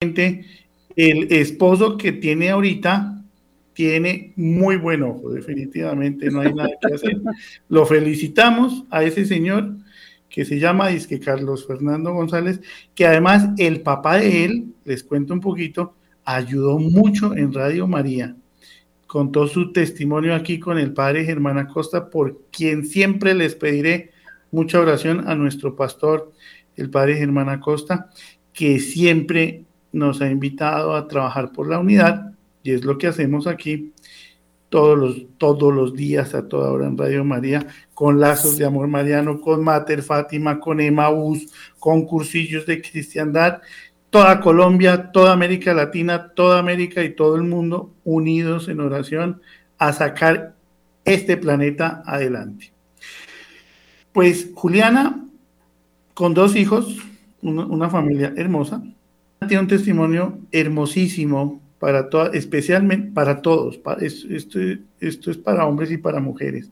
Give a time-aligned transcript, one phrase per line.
[0.00, 3.22] el esposo que tiene ahorita
[3.74, 7.20] tiene muy buen ojo, definitivamente, no hay nada que hacer.
[7.68, 9.76] Lo felicitamos a ese señor
[10.30, 12.62] que se llama Disque Carlos Fernando González,
[12.94, 18.34] que además el papá de él, les cuento un poquito, ayudó mucho en Radio María.
[19.06, 24.12] Contó su testimonio aquí con el padre Germán Acosta, por quien siempre les pediré
[24.50, 26.32] mucha oración a nuestro pastor,
[26.76, 28.08] el padre Germán Acosta,
[28.54, 33.46] que siempre nos ha invitado a trabajar por la unidad, y es lo que hacemos
[33.46, 33.92] aquí
[34.68, 38.86] todos los, todos los días, a toda hora en Radio María, con lazos de amor
[38.86, 43.60] mariano, con Mater Fátima, con Emaús, con cursillos de cristiandad,
[44.10, 49.40] toda Colombia, toda América Latina, toda América y todo el mundo unidos en oración
[49.78, 50.54] a sacar
[51.04, 52.72] este planeta adelante.
[54.12, 55.24] Pues Juliana,
[56.14, 56.96] con dos hijos,
[57.42, 58.82] una, familia hermosa,
[59.40, 63.80] un testimonio hermosísimo para todas, especialmente para todos.
[64.00, 64.58] esto,
[65.00, 66.70] esto es para hombres y para mujeres,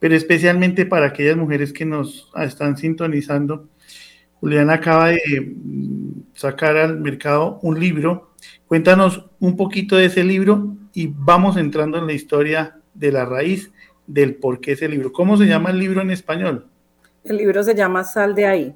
[0.00, 3.68] pero especialmente para aquellas mujeres que nos están sintonizando.
[4.40, 8.30] Juliana acaba de mm, sacar al mercado un libro.
[8.66, 13.70] Cuéntanos un poquito de ese libro y vamos entrando en la historia de la raíz
[14.06, 15.12] del por qué ese libro.
[15.12, 16.66] ¿Cómo se llama el libro en español?
[17.24, 18.74] El libro se llama Sal de ahí.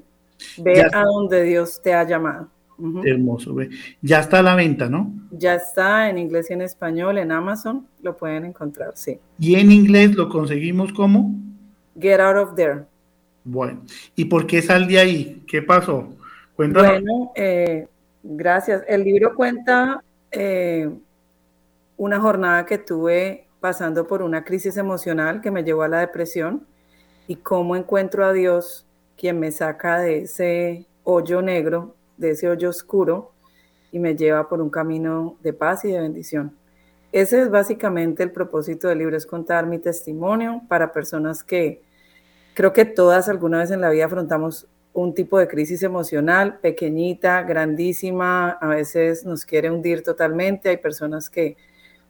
[0.59, 2.52] Ve a donde Dios te ha llamado.
[3.05, 3.57] Hermoso.
[4.01, 5.13] Ya está a la venta, ¿no?
[5.31, 7.87] Ya está en inglés y en español en Amazon.
[8.03, 9.19] Lo pueden encontrar, sí.
[9.39, 11.35] ¿Y en inglés lo conseguimos como?
[11.99, 12.85] Get Out of There.
[13.45, 13.83] Bueno,
[14.17, 15.43] ¿y por qué sal de ahí?
[15.47, 16.09] ¿Qué pasó?
[16.57, 16.91] Cuéntanos.
[16.91, 17.87] Bueno, eh,
[18.23, 18.83] gracias.
[18.87, 20.89] El libro cuenta eh,
[21.97, 26.67] una jornada que tuve pasando por una crisis emocional que me llevó a la depresión
[27.27, 28.87] y cómo encuentro a Dios
[29.17, 33.33] quien me saca de ese hoyo negro de ese hoyo oscuro
[33.91, 36.57] y me lleva por un camino de paz y de bendición.
[37.13, 41.83] Ese es básicamente el propósito del libro, es contar mi testimonio para personas que
[42.55, 47.43] creo que todas alguna vez en la vida afrontamos un tipo de crisis emocional, pequeñita,
[47.43, 51.57] grandísima, a veces nos quiere hundir totalmente, hay personas que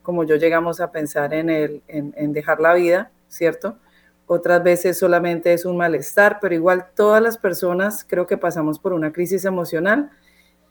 [0.01, 3.77] como yo llegamos a pensar en, el, en dejar la vida, ¿cierto?
[4.25, 8.93] Otras veces solamente es un malestar, pero igual todas las personas creo que pasamos por
[8.93, 10.11] una crisis emocional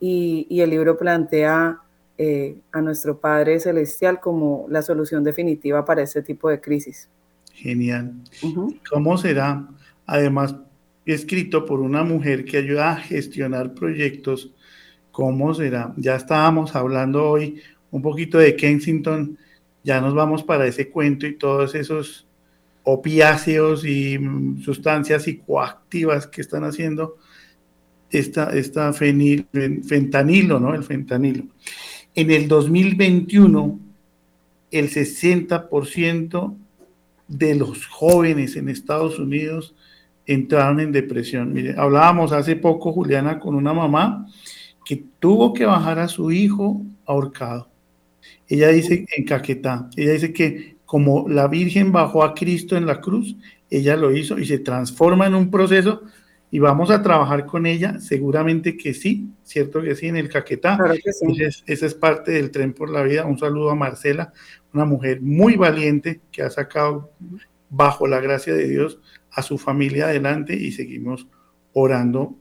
[0.01, 1.79] y, el libro plantea
[2.19, 7.09] eh, a nuestro Padre Celestial como la solución definitiva para este tipo de crisis.
[7.53, 8.13] Genial.
[8.91, 9.69] ¿Cómo será?
[10.07, 10.57] Además,
[11.07, 14.53] escrito por una mujer que ayuda a gestionar proyectos.
[15.11, 15.93] ¿Cómo será?
[15.97, 19.39] Ya estábamos hablando hoy un poquito de Kensington,
[19.85, 22.27] ya nos vamos para ese cuento y todos esos
[22.85, 24.19] opiáceos y
[24.65, 27.17] sustancias psicoactivas que están haciendo
[28.11, 30.75] esta, esta fentanilo, ¿no?
[30.75, 31.45] El fentanilo.
[32.15, 33.81] En el 2021,
[34.71, 36.57] el 60%
[37.29, 39.75] de los jóvenes en Estados Unidos
[40.27, 41.53] entraron en depresión.
[41.53, 44.27] Mire, hablábamos hace poco, Juliana, con una mamá
[44.85, 47.71] que tuvo que bajar a su hijo ahorcado.
[48.49, 53.01] Ella dice en Caquetá, ella dice que como la Virgen bajó a Cristo en la
[53.01, 53.35] cruz,
[53.71, 56.03] ella lo hizo y se transforma en un proceso
[56.51, 60.77] y vamos a trabajar con ella, seguramente que sí, cierto que sí, en el Caquetá.
[61.65, 63.25] esa es parte del tren por la vida.
[63.25, 64.35] Un saludo a Marcela,
[64.75, 67.11] una mujer muy valiente que ha sacado
[67.71, 71.27] bajo la gracia de Dios a su familia adelante y seguimos
[71.73, 72.37] orando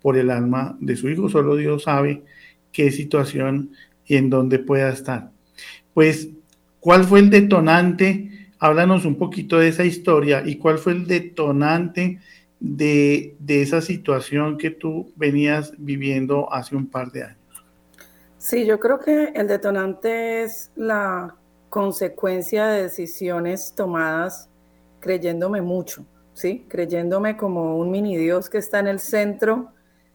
[0.00, 1.28] por el alma de su hijo.
[1.28, 2.22] Solo Dios sabe
[2.70, 3.72] qué situación
[4.04, 5.32] y en dónde pueda estar.
[5.92, 6.28] Pues
[6.80, 8.50] ¿Cuál fue el detonante?
[8.58, 12.20] Háblanos un poquito de esa historia y cuál fue el detonante
[12.60, 17.38] de, esa situación que tú venías viviendo hace un par de años.
[18.38, 21.34] Sí, yo creo que el detonante es la
[21.68, 24.48] consecuencia de decisiones tomadas
[25.00, 26.64] creyéndome mucho, ¿sí?
[26.68, 29.72] Creyéndome como un mini Dios que está en el centro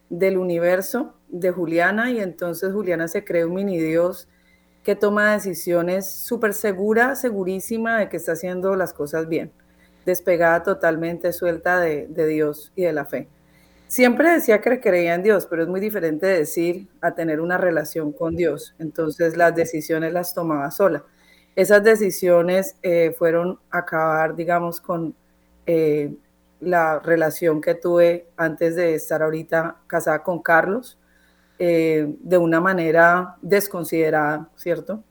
[0.10, 4.28] del universo de Juliana y entonces Juliana se cree un mini Dios
[4.84, 9.52] que toma decisiones súper segura, segurísima de que está haciendo las cosas bien,
[10.06, 13.28] despegada totalmente, suelta de, Dios y de la fe.
[13.88, 18.14] Siempre decía que creía en Dios, pero es muy diferente decir a tener una relación
[18.14, 18.74] con Dios.
[18.80, 21.04] Entonces las decisiones las tomaba sola.
[21.56, 25.14] Esas decisiones eh, fueron acabar, digamos, con
[25.66, 26.16] eh,
[26.62, 30.98] la relación que tuve antes de estar ahorita casada con Carlos
[31.64, 35.04] eh, de una manera desconsiderada, ¿cierto?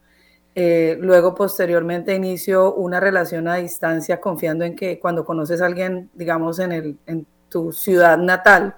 [0.56, 6.10] Eh, luego, posteriormente, inicio una relación a distancia confiando en que cuando conoces a alguien,
[6.12, 8.74] digamos, en, el, en tu ciudad natal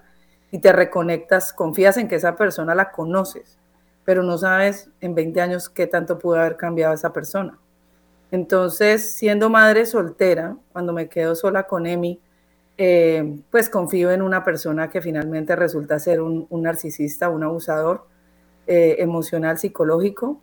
[0.50, 3.58] y te reconectas, confías en que esa persona la conoces,
[4.04, 7.58] pero no sabes en 20 años qué tanto pudo haber cambiado esa persona.
[8.30, 12.20] Entonces, siendo madre soltera, cuando me quedo sola con Emi,
[12.78, 18.06] eh, pues confío en una persona que finalmente resulta ser un, narcisista, un abusador
[18.66, 20.40] eh, emocional, psicológico,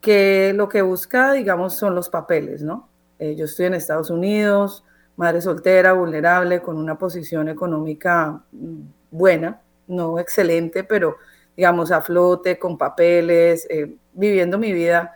[0.00, 2.88] que lo que busca, digamos, son los papeles, ¿no?
[3.18, 4.84] Eh, yo estoy en Estados Unidos,
[5.16, 8.80] madre soltera, vulnerable, con una posición económica mm,
[9.10, 11.16] buena, no excelente, pero
[11.56, 13.68] digamos a flote, con papeles,
[14.12, 15.12] viviendo mi vida,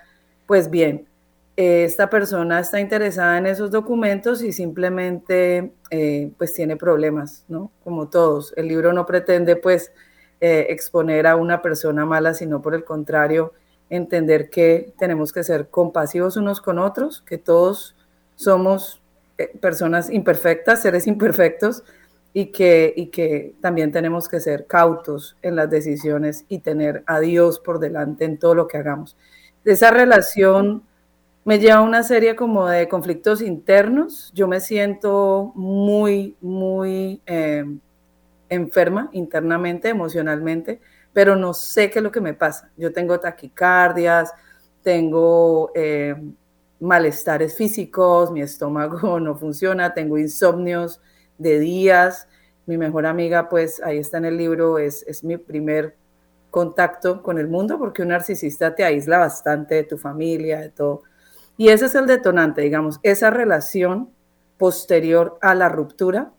[0.47, 1.09] pues bien
[1.59, 7.73] esta persona está interesada en esos documentos y simplemente eh, pues tiene problemas, ¿no?
[7.83, 8.55] Como todos.
[8.57, 9.91] El libro no pretende pues
[10.41, 13.55] eh, exponer a una persona mala, sino por el contrario,
[13.91, 17.97] entender que tenemos que ser compasivos unos con otros, que todos
[18.37, 19.03] somos
[19.37, 21.83] eh, personas imperfectas, seres imperfectos,
[22.33, 27.19] y que, y que también tenemos que ser cautos en las decisiones y tener a
[27.19, 29.17] Dios por delante en todo lo que hagamos.
[29.65, 30.85] Esa relación
[31.49, 34.31] me lleva una serie como de conflictos internos.
[34.35, 37.65] Yo me siento muy, muy eh,
[38.51, 40.79] enferma internamente, emocionalmente,
[41.15, 42.71] pero no sé qué es lo que me pasa.
[42.77, 44.31] Yo tengo taquicardias,
[44.83, 46.17] tengo eh,
[46.81, 51.01] malestares físicos, mi estómago no funciona, tengo insomnios
[51.39, 52.29] de días.
[52.67, 55.97] Mi mejor amiga, pues ahí está en el libro, es, es mi primer
[56.51, 61.08] contacto con el mundo, porque un narcisista te aísla bastante de tu familia, de todo.
[61.59, 64.11] Y ese es el detonante, digamos, esa relación
[64.59, 66.31] posterior a la ruptura.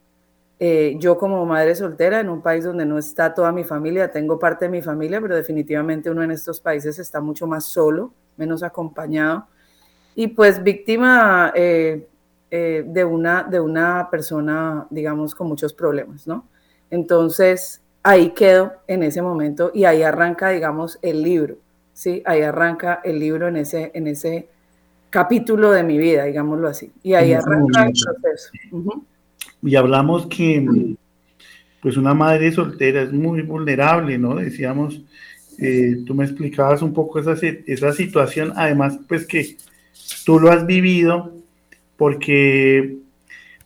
[0.62, 4.40] Eh, yo como madre soltera en un país donde no está toda mi familia, tengo
[4.40, 8.64] parte de mi familia, pero definitivamente uno en estos países está mucho más solo, menos
[8.64, 9.48] acompañado.
[10.16, 12.08] Y pues víctima eh,
[12.50, 16.48] eh, de, una, de una persona, digamos, con muchos problemas, ¿no?
[16.90, 21.58] Entonces, ahí quedo en ese momento y ahí arranca, digamos, el libro,
[21.92, 22.24] ¿sí?
[22.26, 24.48] Ahí arranca el libro en ese, en ese
[25.10, 26.92] capítulo de mi vida, digámoslo así.
[27.04, 28.52] Y ahí arranca el proceso.
[29.62, 30.96] Y hablamos que
[31.82, 34.36] pues una madre soltera es muy vulnerable, ¿no?
[34.36, 35.02] Decíamos,
[35.58, 37.36] eh, tú me explicabas un poco esa,
[37.66, 39.58] esa situación, además pues que
[40.26, 41.34] tú lo has vivido,
[41.98, 42.98] porque,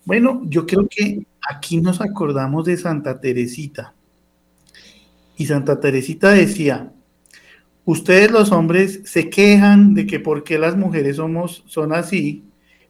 [0.06, 3.94] bueno, yo creo que aquí nos acordamos de Santa Teresita.
[5.38, 6.92] Y Santa Teresita decía,
[7.86, 12.44] ustedes los hombres se quejan de que por qué las mujeres somos, son así,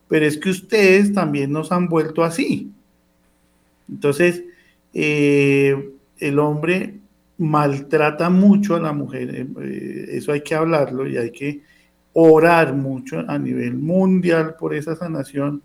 [0.08, 2.72] pero es que ustedes también nos han vuelto así.
[3.90, 4.44] Entonces,
[4.94, 7.00] eh, el hombre
[7.38, 11.62] maltrata mucho a la mujer, eh, eso hay que hablarlo y hay que
[12.14, 15.64] orar mucho a nivel mundial por esa sanación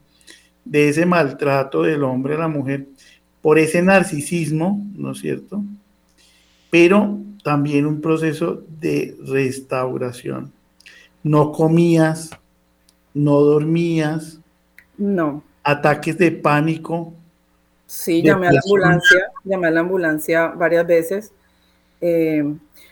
[0.64, 2.88] de ese maltrato del hombre a la mujer,
[3.42, 5.62] por ese narcisismo, ¿no es cierto?
[6.70, 10.52] Pero también un proceso de restauración.
[11.22, 12.28] No comías,
[13.14, 14.38] no dormías.
[14.98, 15.42] No.
[15.62, 17.14] Ataques de pánico.
[17.86, 21.32] Sí, llamé a la ambulancia, llamé a la ambulancia varias veces.
[22.02, 22.44] Eh,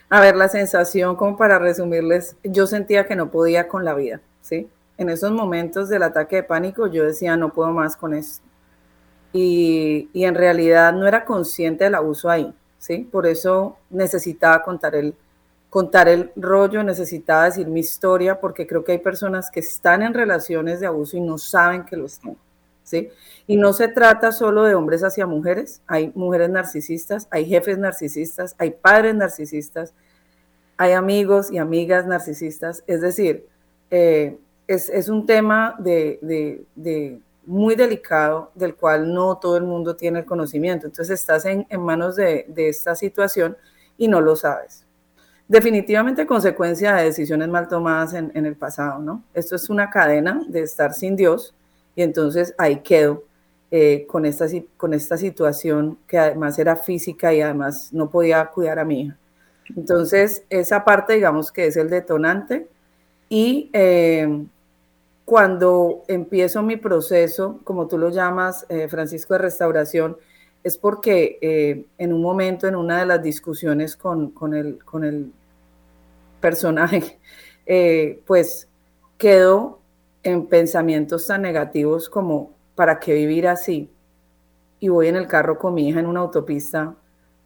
[0.08, 4.22] a ver, la sensación, como para resumirles, yo sentía que no podía con la vida,
[4.40, 4.70] ¿sí?
[4.96, 8.40] En esos momentos del ataque de pánico yo decía, no puedo más con eso.
[9.34, 12.54] Y, y en realidad no era consciente del abuso ahí.
[12.78, 13.08] ¿Sí?
[13.10, 15.14] Por eso necesitaba contar el,
[15.70, 20.14] contar el rollo, necesitaba decir mi historia, porque creo que hay personas que están en
[20.14, 22.36] relaciones de abuso y no saben que lo están,
[22.82, 23.10] ¿sí?
[23.46, 28.54] Y no se trata solo de hombres hacia mujeres, hay mujeres narcisistas, hay jefes narcisistas,
[28.58, 29.92] hay padres narcisistas,
[30.76, 33.46] hay amigos y amigas narcisistas, es decir,
[33.90, 36.18] eh, es, un tema de
[37.46, 40.86] muy delicado del cual no todo el mundo tiene el conocimiento.
[40.86, 43.56] Entonces estás en, manos de, esta situación
[43.96, 44.84] y no lo sabes.
[45.48, 49.22] Definitivamente consecuencia de decisiones mal tomadas en, el pasado, ¿no?
[49.32, 51.54] Esto es una cadena de estar sin Dios
[51.94, 53.22] y entonces ahí quedo
[53.70, 58.80] eh, con, esta, con esta situación que además era física y además no podía cuidar
[58.80, 59.16] a mi hija.
[59.76, 62.68] Entonces esa parte digamos que es el detonante
[63.28, 63.70] y...
[63.72, 64.46] Eh,
[65.26, 70.16] cuando empiezo mi proceso, como tú lo llamas, eh, Francisco, de restauración,
[70.62, 75.32] es porque eh, en un momento, en una de las discusiones con, el,
[76.40, 77.18] personaje,
[77.66, 78.68] eh, pues
[79.18, 79.80] quedo
[80.22, 83.90] en pensamientos tan negativos como, ¿para qué vivir así?
[84.78, 86.94] Y voy en el carro con mi hija en una autopista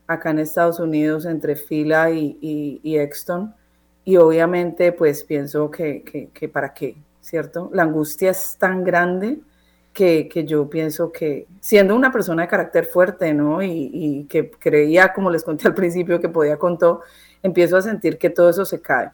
[0.07, 2.37] acá en Estados Unidos entre Fila y,
[2.83, 3.55] y, Exton.
[4.05, 7.71] Y obviamente pues pienso que para qué, ¿cierto?
[7.73, 9.41] La angustia es tan grande
[9.93, 13.62] que, yo pienso que, siendo una persona de carácter fuerte, ¿no?
[13.62, 17.03] Y, que creía, como les conté al principio, que podía con todo,
[17.43, 19.11] empiezo a sentir que todo eso se cae.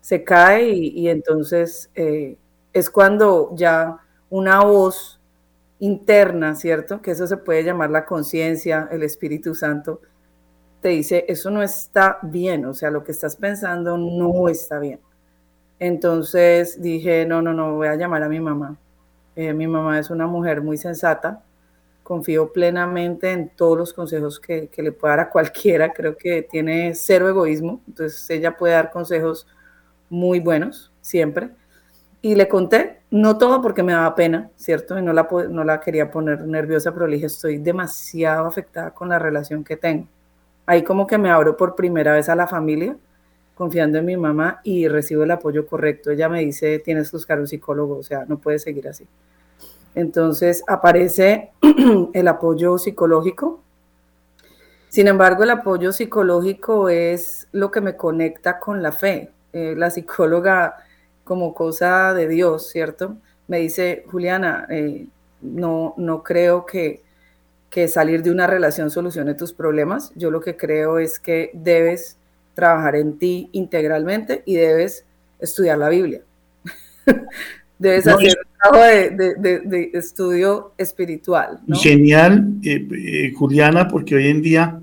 [0.00, 2.36] Se cae y, entonces eh,
[2.72, 3.98] es cuando ya
[4.30, 5.20] una voz
[5.80, 7.02] interna, ¿cierto?
[7.02, 10.00] Que eso se puede llamar la conciencia, el Espíritu Santo,
[10.80, 15.00] te dice, eso no está bien, o sea, lo que estás pensando no está bien.
[15.78, 18.76] Entonces dije, no, no, no, voy a llamar a mi mamá.
[19.36, 21.42] Eh, mi mamá es una mujer muy sensata,
[22.02, 26.42] confío plenamente en todos los consejos que, que, le pueda dar a cualquiera, creo que
[26.42, 29.46] tiene cero egoísmo, entonces ella puede dar consejos
[30.10, 31.50] muy buenos, siempre.
[32.20, 34.98] Y le conté, no todo porque me daba pena, ¿cierto?
[34.98, 39.08] Y no la, no la quería poner nerviosa, pero le dije, estoy demasiado afectada con
[39.08, 40.08] la relación que tengo.
[40.66, 42.96] Ahí como que me abro por primera vez a la familia,
[43.58, 46.12] confiando en mi mamá y recibo el apoyo correcto.
[46.12, 49.04] Ella me dice, tienes que buscar un psicólogo, o sea, no puedes seguir así.
[49.96, 51.50] Entonces aparece
[52.12, 53.60] el apoyo psicológico.
[54.88, 59.32] Sin embargo, el apoyo psicológico es lo que me conecta con la fe.
[59.52, 60.76] Eh, la psicóloga
[61.24, 63.16] como cosa de Dios, ¿cierto?
[63.48, 65.04] Me dice, Juliana, eh,
[65.42, 67.02] no, no creo que,
[67.70, 70.12] que salir de una relación solucione tus problemas.
[70.14, 72.17] Yo lo que creo es que debes
[72.58, 75.04] trabajar en ti integralmente y debes
[75.38, 76.22] estudiar la Biblia.
[77.78, 81.60] debes hacer un trabajo de, estudio espiritual.
[81.80, 84.80] Genial, eh, eh, Juliana, porque hoy en día,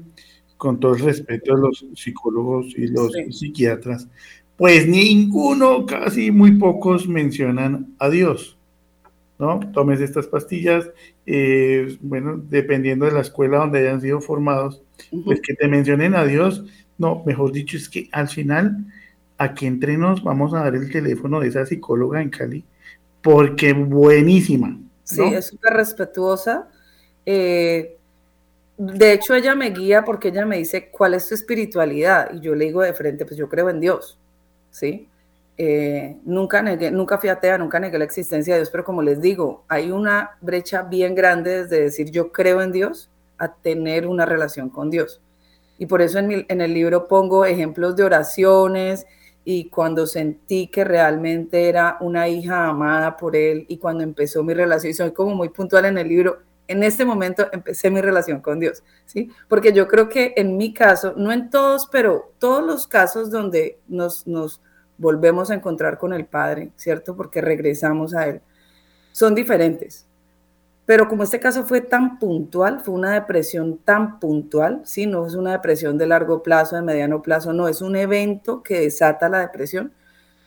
[0.56, 4.08] con todo el respeto de los psicólogos y los psiquiatras,
[4.56, 8.58] pues ninguno, casi muy pocos mencionan a Dios,
[9.38, 9.60] ¿no?
[9.74, 10.90] Tomes estas pastillas,
[11.26, 14.82] eh, bueno, dependiendo de la escuela donde hayan sido formados,
[15.26, 16.64] pues que te mencionen a Dios,
[16.98, 18.86] no, mejor dicho, es que al final,
[19.38, 22.64] aquí entre nos vamos a dar el teléfono de esa psicóloga en Cali,
[23.22, 24.78] porque buenísima.
[25.04, 26.68] Sí, es súper respetuosa.
[27.26, 27.98] Eh,
[28.78, 32.34] de hecho, ella me guía porque ella me dice, ¿cuál es tu espiritualidad?
[32.34, 34.18] Y yo le digo de frente, pues yo creo en Dios.
[34.76, 35.08] ¿sí?
[35.58, 39.22] Eh, nunca, negué, nunca fui atea, nunca negué la existencia de Dios, pero como les
[39.22, 44.26] digo, hay una brecha bien grande desde decir yo creo en Dios a tener una
[44.26, 45.22] relación con Dios.
[45.78, 49.06] Y por eso en, en el libro pongo ejemplos de oraciones
[49.44, 54.54] y cuando sentí que realmente era una hija amada por Él y cuando empezó mi
[54.54, 58.42] relación, y soy como muy puntual en el libro, en este momento empecé mi relación
[58.42, 59.30] con Dios, ¿sí?
[59.48, 63.80] Porque yo creo que en mi caso, no en todos, pero todos los casos donde
[63.88, 64.62] nos, nos
[64.98, 67.16] volvemos a encontrar con el Padre, ¿cierto?
[67.16, 68.42] Porque regresamos a Él,
[69.12, 70.05] son diferentes.
[70.86, 75.08] Pero como este caso fue tan puntual, fue una depresión tan puntual, ¿sí?
[75.08, 78.82] No es una depresión de largo plazo, de mediano plazo, no, es un evento que
[78.82, 79.94] desata la depresión.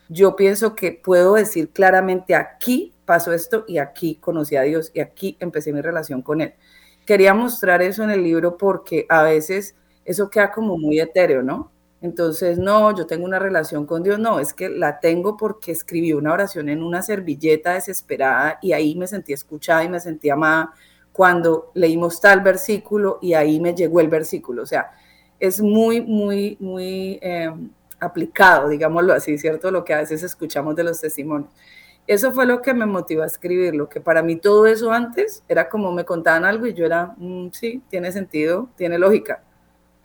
[0.09, 5.01] Yo pienso que puedo decir claramente aquí pasó esto y aquí conocí a Dios y
[5.01, 6.55] aquí empecé mi relación con Él.
[7.07, 11.73] Quería mostrar eso en el libro porque a veces eso queda como muy etéreo, ¿no?
[12.01, 16.13] Entonces, no, yo tengo una relación con Dios, no, es que la tengo porque escribí
[16.13, 20.73] una oración en una servilleta desesperada y ahí me sentí escuchada y me sentí amada
[21.13, 24.63] cuando leímos tal versículo y ahí me llegó el versículo.
[24.63, 24.93] O sea,
[25.41, 29.71] es muy, muy, muy em, aplicado, digámoslo así, ¿cierto?
[29.73, 31.51] Lo que a veces escuchamos de los testimonios.
[32.07, 35.69] Eso fue lo que me motivó a escribirlo, que para mí todo eso antes era
[35.69, 39.43] como me contaban algo y yo era, mm, sí, tiene sentido, tiene lógica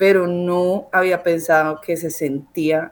[0.04, 2.92] pero no había pensado que se sentía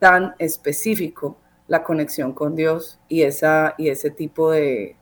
[0.00, 1.36] tan específico
[1.68, 4.96] la conexión con Dios y, esa, y ese tipo de,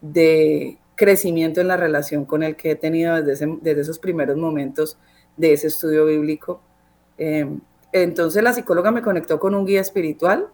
[0.00, 4.96] de crecimiento en la relación con el que he tenido desde, desde esos primeros momentos
[5.36, 6.62] de ese estudio bíblico.
[7.18, 7.60] Em,
[7.92, 10.48] entonces la psicóloga me conectó con un guía espiritual,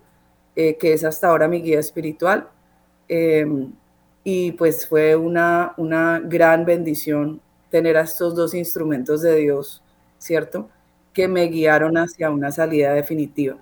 [0.56, 2.49] eh, que es hasta ahora mi guía espiritual,
[3.06, 3.73] em,
[4.25, 7.40] y pues fue una, una gran bendición
[7.71, 9.85] tener a estos dos instrumentos de Dios
[10.18, 10.68] ¿cierto?
[11.12, 13.56] Que me guiaron hacia una salida definitiva.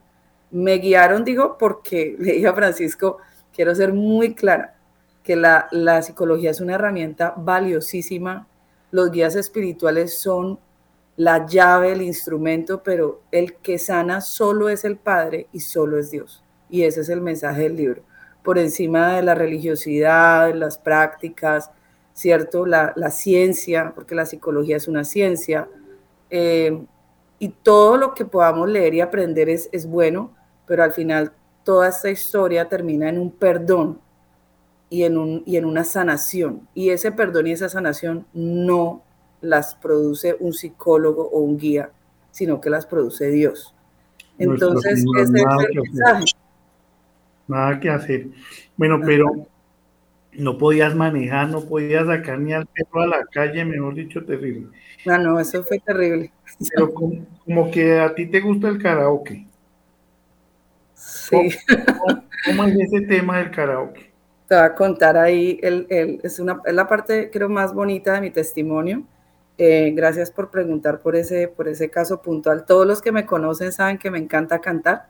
[0.50, 3.18] Me guiaron, digo, porque le dije a Francisco,
[3.52, 4.76] quiero ser muy clara,
[5.22, 8.46] que la, la psicología es una herramienta valiosísima,
[8.90, 10.58] los guías espirituales son
[11.16, 16.10] la llave, el instrumento, pero el que sana solo es el Padre y solo es
[16.10, 16.42] Dios.
[16.68, 18.02] Y ese es el mensaje del libro.
[18.42, 21.70] Por encima de la religiosidad, las prácticas,
[22.14, 22.66] ¿cierto?
[22.66, 25.68] La, la ciencia, porque la psicología es una ciencia,
[26.36, 26.84] eh,
[27.38, 30.32] y todo lo que podamos leer y aprender es, es bueno,
[30.66, 31.30] pero al final
[31.62, 34.00] toda esta historia termina en un perdón
[34.90, 36.66] y en, un, y en una sanación.
[36.74, 39.04] Y ese perdón y esa sanación no
[39.42, 41.92] las produce un psicólogo o un guía,
[42.32, 43.72] sino que las produce Dios.
[44.36, 46.24] Entonces, ese es el mensaje.
[47.46, 48.26] Nada que hacer.
[48.76, 49.46] Bueno, pero
[50.36, 54.68] no podías manejar, no podías sacar ni al perro a la calle, mejor dicho, terrible.
[55.04, 56.32] No, no, eso fue terrible.
[56.74, 59.46] Pero como, que a ti te gusta el karaoke.
[60.94, 61.50] Sí.
[62.46, 64.12] ¿Cómo, es ese tema del karaoke?
[64.48, 65.86] Te voy a contar ahí, el,
[66.22, 69.04] es, una, es la parte creo más bonita de mi testimonio.
[69.56, 72.64] Eh, gracias por preguntar por ese, por ese caso puntual.
[72.64, 75.08] Todos los que me conocen saben que me encanta cantar.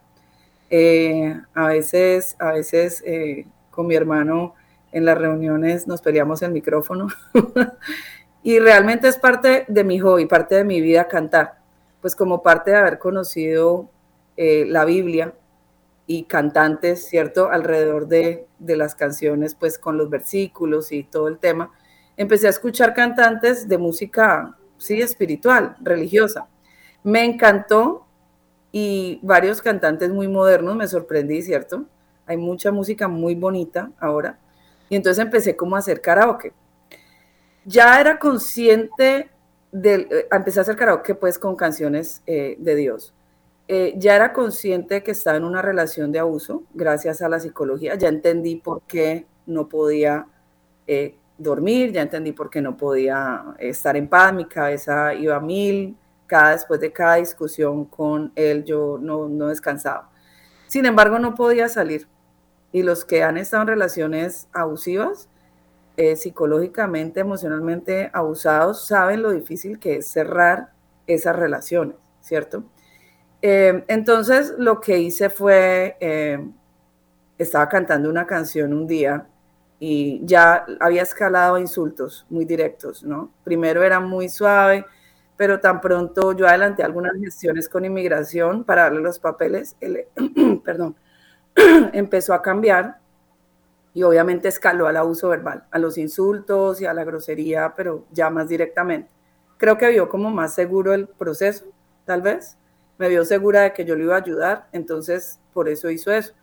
[0.70, 4.54] Eh, a veces, a veces eh, con mi hermano
[4.94, 7.08] en las reuniones nos peleamos el micrófono.
[8.42, 11.58] y realmente es parte de mi hobby, parte de mi vida cantar.
[12.00, 13.90] Pues como parte de haber conocido
[14.36, 15.34] la Biblia
[16.06, 17.50] y cantantes, ¿cierto?
[17.50, 21.70] Alrededor de, de las canciones, pues con los versículos y todo el tema
[22.16, 26.48] empecé a escuchar cantantes de música, sí, espiritual, religiosa.
[27.02, 28.06] Me encantó
[28.72, 31.84] y varios cantantes muy modernos, me sorprendí, ¿cierto?
[32.26, 34.38] Hay mucha música muy bonita ahora.
[34.88, 36.52] Y entonces empecé como a hacer karaoke.
[37.64, 39.30] Ya era consciente
[39.72, 43.14] de, eh, empecé a hacer karaoke pues con canciones eh, de Dios.
[43.66, 47.94] Eh, ya era consciente que estaba en una relación de abuso gracias a la psicología.
[47.94, 50.26] Ya entendí por qué no podía
[51.38, 55.96] dormir, ya entendí por qué no podía estar en paz, mi cabeza iba a mil,
[56.26, 60.10] cada después de cada discusión con él yo no, no descansaba.
[60.66, 62.08] Sin embargo, no podía salir.
[62.74, 65.28] Y los que han estado en relaciones abusivas,
[65.96, 70.72] eh, psicológicamente, emocionalmente abusados, saben lo difícil que es cerrar
[71.06, 72.64] esas relaciones, ¿cierto?
[73.42, 76.44] Eh, entonces, lo que hice fue, eh,
[77.38, 79.28] estaba cantando una canción un día
[79.78, 83.30] y ya había escalado insultos muy directos, ¿no?
[83.44, 84.84] Primero era muy suave,
[85.36, 89.76] pero tan pronto yo adelanté algunas gestiones con inmigración para darle los papeles,
[90.64, 90.96] perdón,
[91.92, 92.98] empezó a cambiar
[93.94, 98.28] y obviamente escaló al abuso verbal, a los insultos y a la grosería, pero ya
[98.28, 99.08] más directamente.
[99.56, 101.66] Creo que vio como más seguro el proceso,
[102.04, 102.58] tal vez.
[102.98, 106.34] Me vio segura de que yo le iba a ayudar, entonces por eso hizo eso.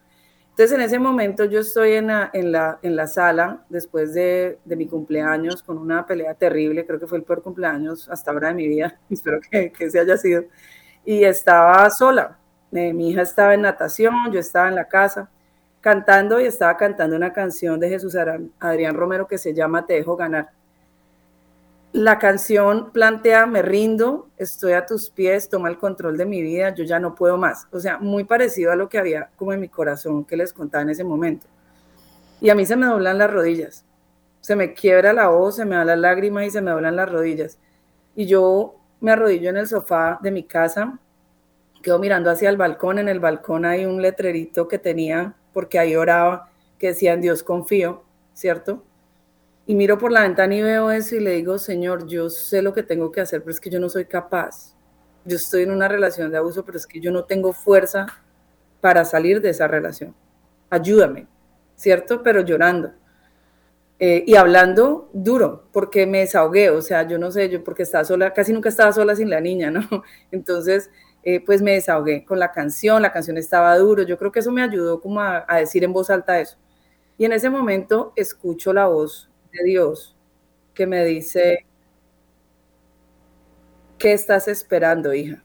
[0.51, 4.60] Entonces, en ese momento yo estoy en la, en la, en la sala, después de,
[4.65, 8.50] de, mi cumpleaños, con una pelea terrible, creo que fue el peor cumpleaños hasta ahora
[8.50, 10.43] de mi vida, espero que, que se haya sido,
[11.06, 12.38] y estaba sola.
[12.71, 15.29] Eh, mi hija estaba en natación, yo estaba en la casa
[15.81, 18.15] cantando y estaba cantando una canción de Jesús
[18.60, 20.49] Adrián Romero que se llama Te dejo ganar
[21.93, 26.73] la canción plantea, me rindo, estoy a tus pies, toma el control de mi vida,
[26.73, 27.67] yo ya no puedo más.
[27.71, 30.84] O sea, muy parecido a lo que había como en mi corazón que les contaba
[30.84, 31.47] en ese momento.
[32.39, 33.86] Y a mí se me doblan las rodillas,
[34.39, 37.12] se me quiebra la voz, se me da las lágrimas y se me doblan las
[37.12, 37.60] rodillas.
[38.15, 40.97] Y yo me arrodillo en el sofá de mi casa,
[41.82, 45.96] quedo mirando hacia el balcón, en el balcón hay un letrerito que tenía, porque ahí
[45.96, 48.84] oraba, que decía, en Dios confío, ¿cierto?
[49.65, 52.74] Y miro por la ventana y veo eso y le digo, Señor, yo sé lo
[52.74, 54.76] que tengo que hacer, pero es que yo no soy capaz.
[55.24, 58.08] Yo estoy en una relación de abuso, pero es que yo no tengo fuerza
[58.82, 60.15] para salir de esa relación.
[60.70, 61.28] Ayúdame,
[61.76, 62.24] ¿cierto?
[62.24, 62.91] Pero llorando.
[64.00, 68.04] Eh, y hablando duro, porque me desahogué, o sea, yo no sé, yo porque estaba
[68.04, 69.82] sola, casi nunca estaba sola sin la niña, ¿no?
[70.32, 70.89] Entonces,
[71.23, 74.51] eh, pues me desahogué con la canción, la canción estaba duro, yo creo que eso
[74.51, 76.57] me ayudó como a decir en voz alta eso.
[77.17, 80.15] Y en ese momento escucho la voz de Dios
[80.73, 81.65] que me dice,
[83.97, 85.43] ¿qué estás esperando, hija?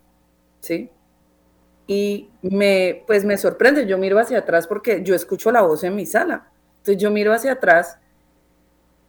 [0.60, 0.90] ¿Sí?
[1.86, 5.94] Y me, pues me sorprende, yo miro hacia atrás porque yo escucho la voz en
[5.96, 6.50] mi sala.
[6.78, 7.98] Entonces yo miro hacia atrás,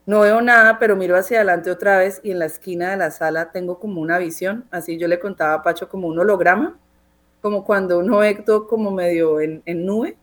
[0.07, 3.11] no veo nada, pero miro hacia adelante otra vez y en la esquina de la
[3.11, 6.79] sala tengo como una visión, así yo le contaba a Pacho como un holograma,
[7.41, 10.17] como cuando uno ve como medio en, en nube,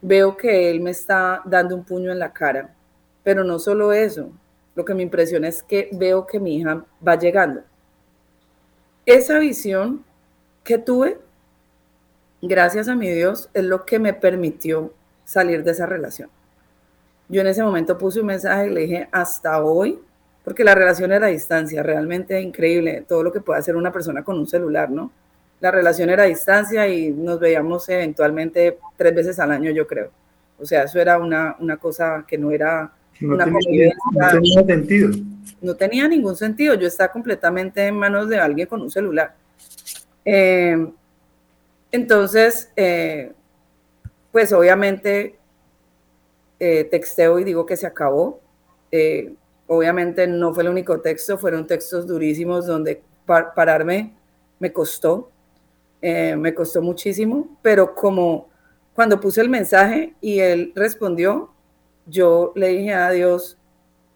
[0.00, 2.74] veo que él me está dando un puño en la cara
[3.22, 4.30] pero no solo eso,
[4.74, 7.62] lo que me impresiona es que veo que mi hija va llegando.
[9.06, 10.04] Esa visión
[10.64, 11.18] que tuve,
[12.40, 14.92] gracias a mi Dios, es lo que me permitió
[15.24, 16.30] salir de esa relación.
[17.30, 20.00] Yo en ese momento puse un mensaje y le dije, hasta hoy,
[20.44, 24.24] porque la relación era a distancia, realmente increíble todo lo que puede hacer una persona
[24.24, 25.12] con un celular, ¿no?
[25.60, 30.10] La relación era a distancia y nos veíamos eventualmente tres veces al año, yo creo.
[30.58, 32.90] O sea, eso era una, una cosa que no era
[33.20, 33.92] no, tenía,
[34.66, 35.10] sentido.
[35.60, 36.74] No tenía ningún sentido.
[36.74, 39.34] Yo estaba completamente en manos de alguien con un celular.
[40.24, 40.86] Eh,
[41.92, 43.32] entonces, eh,
[44.32, 45.39] pues obviamente
[46.60, 48.40] eh, texteo y digo que se acabó.
[49.66, 54.14] obviamente no fue el único texto, fueron textos durísimos donde pararme
[54.58, 55.30] me costó,
[56.02, 58.50] me costó muchísimo, pero como
[58.94, 61.50] cuando puse el mensaje y él respondió,
[62.06, 63.56] yo le dije a Dios,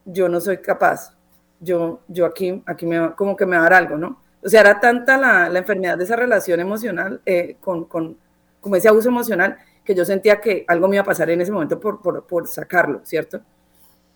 [0.04, 1.16] yo no soy capaz,
[1.61, 4.20] yo, yo aquí, aquí me, como que me va a dar algo, ¿no?
[4.42, 8.18] O sea, era tanta la, la enfermedad de esa relación emocional eh, con, con,
[8.61, 11.53] como ese abuso emocional, que yo sentía que algo me iba a pasar en ese
[11.53, 13.40] momento por, por, por sacarlo, ¿cierto?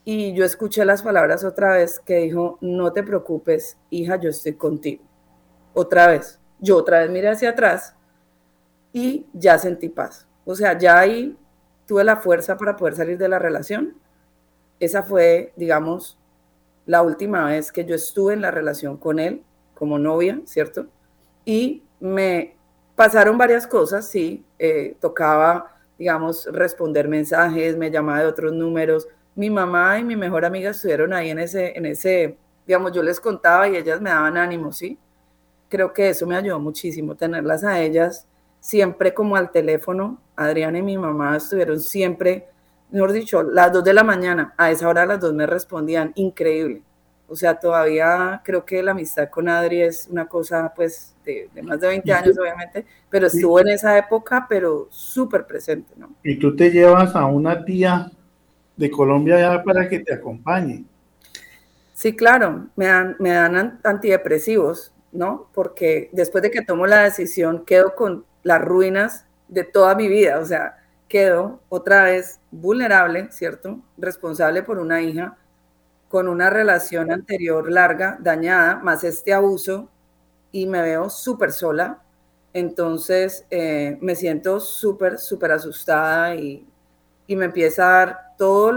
[0.05, 4.55] Y yo escuché las palabras otra vez que dijo, no te preocupes, hija, yo estoy
[4.55, 5.05] contigo.
[5.75, 7.95] Otra vez, yo otra vez miré hacia atrás
[8.93, 10.27] y ya sentí paz.
[10.47, 11.37] O sea, ya ahí
[11.87, 13.99] tuve la fuerza para poder salir de la relación.
[14.81, 16.19] Esa fue, digamos,
[16.87, 19.43] la última vez que yo estuve en la relación con él
[19.75, 20.87] como novia, ¿cierto?
[21.45, 22.57] Y me
[22.97, 29.09] pasaron varias cosas, sí, eh, tocaba, digamos, responder mensajes, me llamaba de otros números.
[29.35, 33.21] Mi mamá y mi mejor amiga estuvieron ahí en ese, en ese, digamos, yo les
[33.21, 34.99] contaba y ellas me daban ánimo, ¿sí?
[35.69, 38.27] Creo que eso me ayudó muchísimo, tenerlas a ellas
[38.61, 40.21] siempre como al teléfono.
[40.37, 42.49] Adriana y mi mamá estuvieron siempre,
[42.91, 46.83] mejor dicho, las dos de la mañana, a esa hora las dos me respondían, increíble.
[47.29, 51.79] O sea, todavía creo que la amistad con Adri es una cosa, pues, de, más
[51.79, 56.11] de 20 años, obviamente, pero estuvo en esa época, pero súper presente, ¿no?
[56.23, 58.11] Y tú te llevas a una tía
[58.77, 60.85] de Colombia ya para que te acompañe.
[61.93, 65.51] Sí, claro, me dan, me dan antidepresivos, ¿no?
[65.53, 70.39] Porque después de que tomo la decisión, quedo con las ruinas de toda mi vida,
[70.39, 73.81] o sea, quedo otra vez vulnerable, ¿cierto?
[73.99, 75.37] Responsable por una hija
[76.09, 79.91] con una relación anterior larga, dañada, más este abuso,
[80.51, 82.03] y me veo súper sola.
[82.55, 86.67] Entonces eh, me siento súper, súper asustada y,
[87.27, 88.73] y, me empieza a dar todo,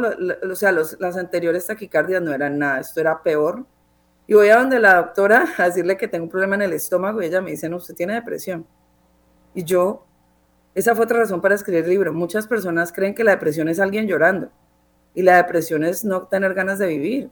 [0.52, 3.66] o sea, las anteriores taquicardias no eran nada, esto era peor.
[4.28, 7.22] Y voy a donde la doctora a decirle que tengo un problema en el estómago
[7.22, 8.68] y ella me dice, no, usted tiene depresión.
[9.54, 10.06] Y yo,
[10.76, 12.14] esa fue otra razón para escribir el libro.
[12.14, 14.52] Muchas personas creen que la depresión es alguien llorando
[15.14, 17.30] y la depresión es no tener ganas de vivir,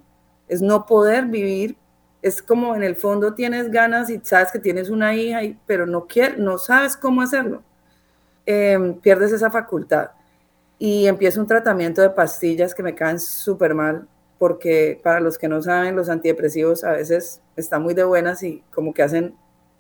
[0.47, 1.77] es no poder vivir.
[2.21, 6.05] Es como en el fondo tienes ganas y sabes que tienes una hija, pero no,
[6.05, 7.63] quieres, no sabes cómo hacerlo.
[8.45, 10.11] Em, pierdes esa facultad.
[10.77, 15.47] Y empiezo un tratamiento de pastillas que me caen súper mal, porque para los que
[15.47, 19.35] no saben, los antidepresivos a veces están muy de buenas y como que hacen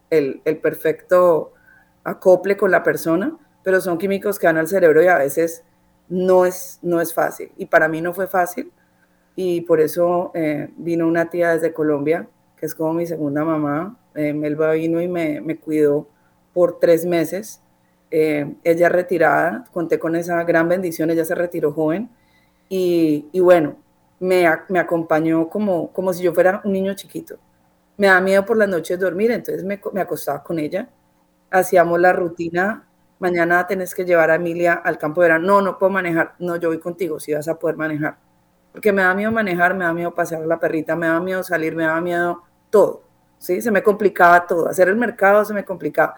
[0.09, 1.53] el, el perfecto
[2.03, 5.63] acople con la persona, pero son químicos que van al cerebro y a veces
[6.09, 7.51] no es, no es fácil.
[7.55, 8.71] Y para mí no fue fácil
[9.35, 13.97] y por eso eh, vino una tía desde Colombia, que es como mi segunda mamá.
[14.15, 16.09] Eh, Melba vino y me, me, cuidó
[16.53, 17.61] por tres meses.
[18.11, 22.09] Eh, ella retirada, conté con esa gran bendición, ella se retiró joven
[22.67, 23.77] y, y bueno,
[24.19, 27.37] me, me, acompañó como, como si yo fuera un niño chiquito.
[27.97, 30.89] Me da miedo por las noches dormir, entonces me, me acostaba con ella,
[31.51, 32.88] hacíamos la rutina
[33.19, 35.45] mañana tenés que llevar a Emilia al campo de verano.
[35.47, 36.35] No, no puedo manejar.
[36.39, 38.17] No, yo voy contigo, si vas a poder manejar.
[38.71, 41.75] Porque me da miedo manejar, me da miedo pasear la perrita, me da miedo salir,
[41.75, 43.03] me da miedo todo.
[43.39, 43.61] ¿sí?
[43.61, 44.67] Se me complicaba todo.
[44.67, 46.15] Hacer el mercado se me complicaba.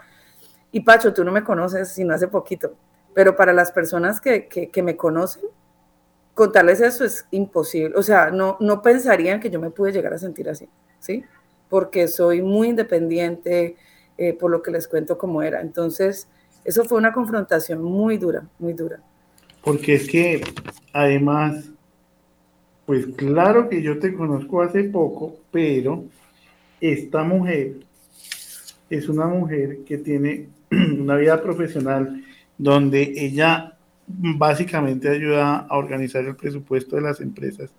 [0.71, 2.73] Y Pacho, tú no me conoces sino hace poquito,
[3.13, 5.43] pero para las personas que, que, me conocen,
[6.33, 7.93] contarles eso es imposible.
[7.97, 11.25] O sea, no, no pensarían que yo me pude llegar a sentir así, ¿sí?
[11.67, 13.75] Porque soy muy independiente,
[14.17, 15.59] eh, por lo que les cuento cómo era.
[15.59, 16.29] Entonces,
[16.63, 18.99] eso fue una confrontación muy dura, muy dura.
[19.63, 20.41] Porque es que
[20.93, 21.69] además,
[22.85, 26.05] pues claro que yo te conozco hace poco, pero
[26.79, 27.77] esta mujer
[28.89, 32.23] es una mujer que tiene una vida profesional
[32.57, 37.71] donde ella básicamente ayuda a organizar el presupuesto de las empresas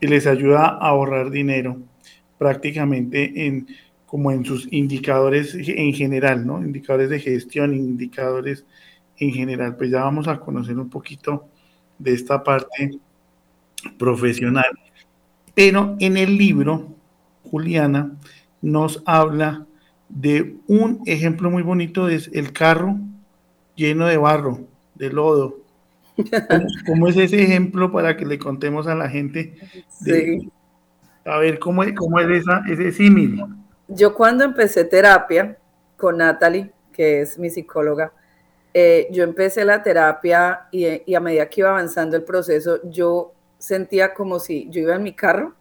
[0.00, 1.78] y les ayuda a ahorrar dinero
[2.38, 3.68] prácticamente en
[4.12, 6.62] como en sus indicadores en general, ¿no?
[6.62, 8.66] Indicadores de gestión, indicadores
[9.16, 9.74] en general.
[9.74, 11.48] Pues ya vamos a conocer un poquito
[11.98, 12.90] de esta parte
[13.98, 14.66] profesional.
[15.54, 16.94] Pero en el libro,
[17.44, 18.12] Juliana
[18.60, 19.64] nos habla
[20.10, 22.98] de un ejemplo muy bonito, es el carro
[23.76, 24.60] lleno de barro,
[24.94, 25.60] de lodo.
[26.86, 29.56] ¿Cómo, es ese ejemplo para que le contemos a la gente?
[31.24, 33.42] A ver, ¿cómo, cómo es esa, ese símil?
[33.94, 35.58] Yo cuando empecé terapia
[35.96, 38.12] con Natalie, que es mi psicóloga,
[38.74, 44.14] eh, yo empecé la terapia y, a medida que iba avanzando el proceso, yo sentía
[44.14, 45.54] como si yo iba en mi carro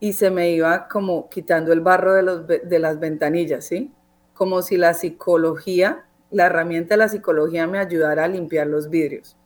[0.00, 3.92] y se me iba como quitando el barro de, las ventanillas, ¿sí?
[4.34, 9.36] Como si la psicología, la herramienta de la psicología me ayudara a limpiar los vidrios.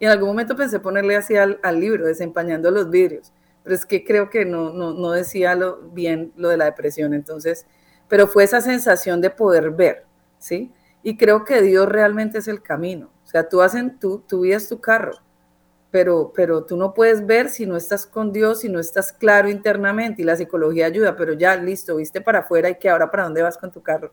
[0.00, 3.86] Y en algún momento pensé ponerle así al, al libro, desempañando los vidrios pero es
[3.86, 7.66] que creo que no, no, no decía lo, bien lo de la depresión, entonces,
[8.08, 10.04] pero fue esa sensación de poder ver,
[10.38, 10.72] ¿sí?
[11.02, 14.68] Y creo que Dios realmente es el camino, o sea, tú hacen, tú, vida es
[14.68, 15.12] tu carro,
[15.90, 19.48] pero, pero tú no puedes ver si no estás con Dios, si no estás claro
[19.48, 23.24] internamente y la psicología ayuda, pero ya listo, viste para afuera y que ahora para
[23.24, 24.12] dónde vas con tu carro.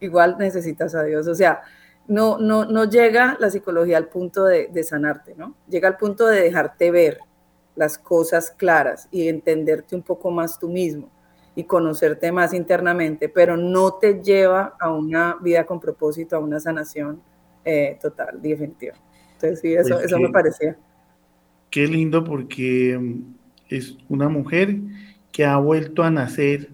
[0.00, 1.62] Igual necesitas a Dios, o sea,
[2.06, 5.56] no, no, no llega la psicología al punto de, de sanarte, ¿no?
[5.68, 7.18] Llega al punto de dejarte ver
[7.78, 11.08] las cosas claras y entenderte un poco más tú mismo
[11.54, 16.58] y conocerte más internamente, pero no te lleva a una vida con propósito, a una
[16.58, 17.22] sanación
[17.64, 18.94] eh, total, definitiva.
[19.34, 20.76] Entonces sí, eso, pues eso me parecía.
[21.70, 23.34] Qué lindo porque mm,
[23.68, 24.76] es una mujer
[25.30, 26.70] que ha vuelto a nacer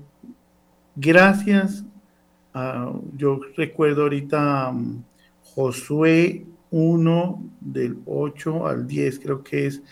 [0.97, 1.85] gracias
[2.55, 5.05] a, yo recuerdo ahorita mm,
[5.55, 9.83] Josué 1 del 8 al 10 creo que es,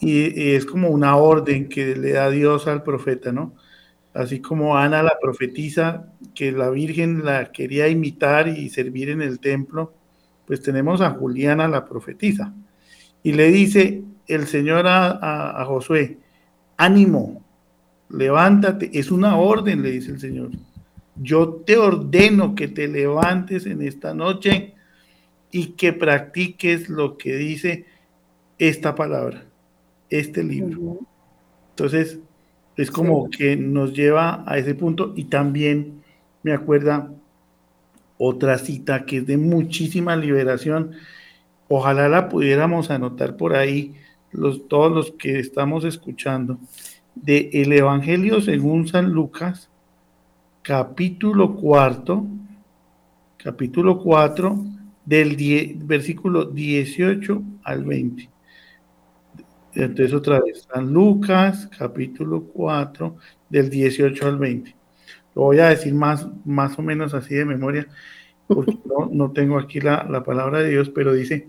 [0.00, 3.54] y, es como una orden que le da Dios al profeta, ¿no?
[4.14, 9.38] Así como Ana la profetiza, que la Virgen la quería imitar y servir en el
[9.38, 9.94] templo,
[10.46, 12.52] pues tenemos a Juliana la profetiza.
[13.22, 16.18] Y le dice el Señor a, a Josué,
[16.76, 17.44] ánimo,
[18.08, 20.50] levántate, es una orden, le dice el Señor.
[21.16, 24.74] Yo te ordeno que te levantes en esta noche
[25.50, 27.84] y que practiques lo que dice
[28.58, 29.44] esta palabra,
[30.10, 30.98] este libro.
[31.70, 32.18] Entonces,
[32.76, 36.02] es como que nos lleva a ese punto y también
[36.42, 37.10] me acuerda
[38.18, 40.92] otra cita que es de muchísima liberación.
[41.68, 43.94] Ojalá la pudiéramos anotar por ahí,
[44.32, 46.58] los, todos los que estamos escuchando,
[47.14, 49.68] de el Evangelio según San Lucas,
[50.62, 52.26] capítulo cuarto,
[53.36, 54.64] capítulo 4,
[55.04, 58.29] del versículo 18 al 20.
[59.74, 63.16] Entonces otra vez, San Lucas, capítulo 4,
[63.48, 64.74] del 18 al 20.
[65.34, 67.86] Lo voy a decir más, más o menos así de memoria,
[68.46, 68.76] porque
[69.12, 71.48] no, tengo aquí la, palabra de Dios, pero dice,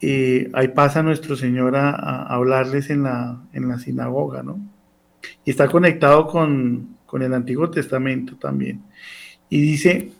[0.00, 4.58] eh, ahí pasa nuestro Señor a, a, hablarles en la, en la sinagoga, ¿no?
[5.44, 8.82] Y está conectado con, con el Antiguo Testamento también.
[9.48, 10.12] Y dice,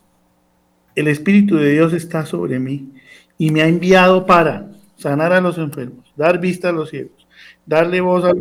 [0.94, 2.92] el Espíritu de Dios está sobre mí
[3.38, 7.26] y me ha enviado para sanar a los enfermos, dar vista a los ciegos,
[7.66, 8.32] darle voz a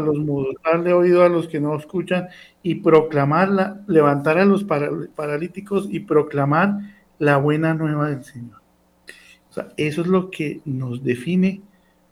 [0.00, 2.28] los, mudos, darle oído a los que no escuchan
[2.62, 6.78] y proclamarla, levantar a los paralíticos y proclamar
[7.18, 8.60] la buena nueva del Señor.
[9.50, 11.62] O sea, eso es lo que nos define,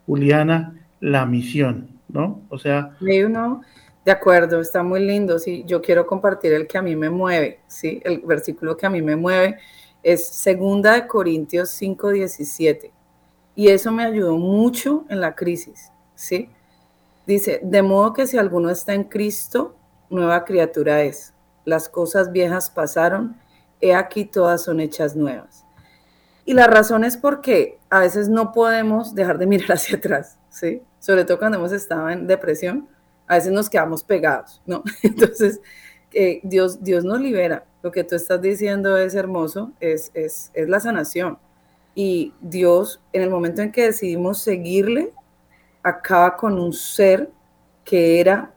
[0.07, 2.43] Juliana, la misión, ¿no?
[2.49, 2.97] O sea...
[3.01, 3.63] uno,
[4.05, 7.61] de acuerdo, está muy lindo, sí, yo quiero compartir el que a mí me mueve,
[7.67, 9.59] sí, el versículo que a mí me mueve
[10.03, 12.96] es segunda de Corintios 5:17
[13.57, 16.51] y eso me ayudó mucho en la crisis, ¿sí?
[17.27, 19.75] Dice, de modo que si alguno está en Cristo,
[20.11, 21.33] nueva criatura es.
[21.65, 23.37] Las cosas viejas pasaron,
[23.81, 25.65] he aquí todas son hechas nuevas.
[26.45, 30.83] Y la razón es porque a veces no podemos dejar de mirar hacia atrás, ¿sí?
[31.01, 32.89] Sobre todo cuando hemos estado en depresión,
[33.27, 34.85] a veces nos quedamos pegados, ¿no?
[35.03, 35.61] Entonces,
[36.13, 37.65] eh, Dios, Dios nos libera.
[37.83, 41.39] Lo que tú estás diciendo es hermoso, es, es, es la sanación.
[41.99, 45.15] Y Dios, en el momento en que decidimos seguirle,
[45.83, 47.31] acaba con un ser
[47.85, 48.53] que era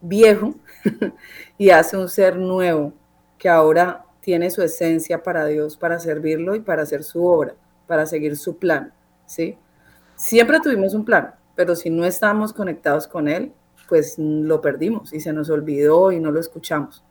[0.00, 0.54] viejo
[1.58, 2.94] y hace un ser nuevo
[3.36, 7.54] que ahora tiene su esencia para Dios, para servirlo y para hacer su obra,
[7.86, 8.90] para seguir su plan,
[9.26, 9.58] ¿sí?
[10.16, 13.52] Siempre tuvimos un plan, pero si no estábamos conectados con él,
[13.86, 17.04] pues lo perdimos y se nos olvidó y no lo escuchamos.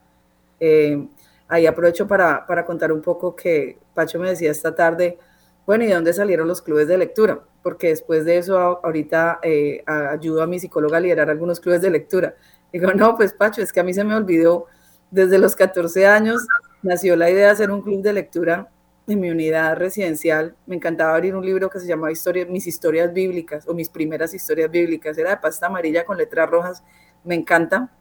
[0.59, 1.07] Eh,
[1.49, 5.17] ahí aprovecho para, para, contar un poco que Pacho me decía esta tarde,
[5.65, 7.41] bueno, ¿y de dónde salieron los clubes de lectura?
[7.61, 11.89] Porque después de eso ahorita eh, ayudo a mi psicóloga a liderar algunos clubes de
[11.89, 12.35] lectura.
[12.71, 14.67] Digo, no, pues Pacho, es que a mí se me olvidó,
[15.11, 16.47] desde los 14 años
[16.81, 18.69] nació la idea de hacer un club de lectura
[19.07, 20.55] en mi unidad residencial.
[20.65, 24.33] Me encantaba abrir un libro que se llamaba Historia, Mis historias bíblicas o mis primeras
[24.33, 25.17] historias bíblicas.
[25.17, 26.83] Era de pasta amarilla con letras rojas.
[27.23, 27.91] Me encanta.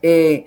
[0.00, 0.46] Eh,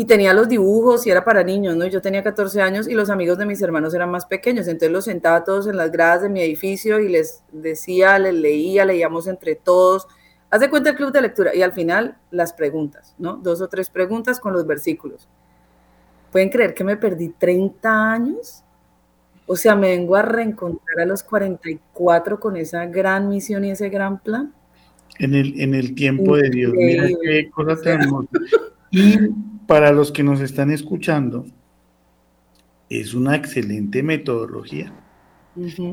[0.00, 1.84] y tenía los dibujos y era para niños, ¿no?
[1.84, 5.04] Yo tenía 14 años y los amigos de mis hermanos eran más pequeños, entonces los
[5.04, 9.56] sentaba todos en las gradas de mi edificio y les decía, les leía, leíamos entre
[9.56, 10.08] todos.
[10.48, 13.36] Haz de cuenta el club de lectura y al final las preguntas, ¿no?
[13.36, 15.28] Dos o tres preguntas con los versículos.
[16.32, 18.64] ¿Pueden creer que me perdí 30 años?
[19.44, 23.90] O sea, me vengo a reencontrar a los 44 con esa gran misión y ese
[23.90, 24.54] gran plan.
[25.18, 26.72] En el, en el tiempo de Dios.
[26.74, 28.00] Mira qué cosa tan
[28.92, 29.18] Y
[29.70, 31.46] para los que nos están escuchando,
[32.88, 34.92] es una excelente metodología.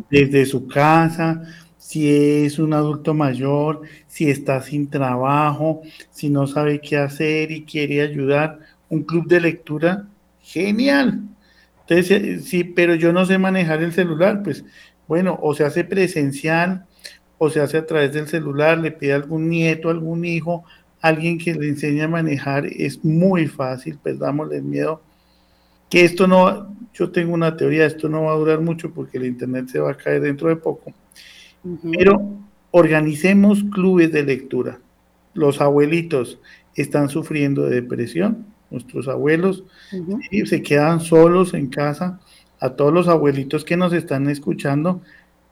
[0.09, 1.43] Desde su casa,
[1.77, 2.09] si
[2.43, 8.01] es un adulto mayor, si está sin trabajo, si no sabe qué hacer y quiere
[8.01, 8.57] ayudar,
[8.89, 10.07] un club de lectura,
[10.41, 11.21] genial.
[11.81, 14.65] Entonces, eh, sí, pero yo no sé manejar el celular, pues
[15.07, 16.87] bueno, o se hace presencial
[17.37, 20.63] o se hace a través del celular, le pide a algún nieto, algún hijo,
[21.07, 25.01] alguien que le enseñe a manejar, es muy fácil, perdámosle el miedo.
[25.89, 29.25] Que esto no, yo tengo una teoría, esto no va a durar mucho porque el
[29.25, 30.93] Internet se va a caer dentro de poco.
[31.97, 32.21] Pero
[32.71, 34.79] organicemos clubes de lectura.
[35.33, 36.39] Los abuelitos
[36.75, 39.63] están sufriendo de depresión, nuestros abuelos
[40.45, 42.19] se quedan solos en casa.
[42.59, 45.01] A todos los abuelitos que nos están escuchando,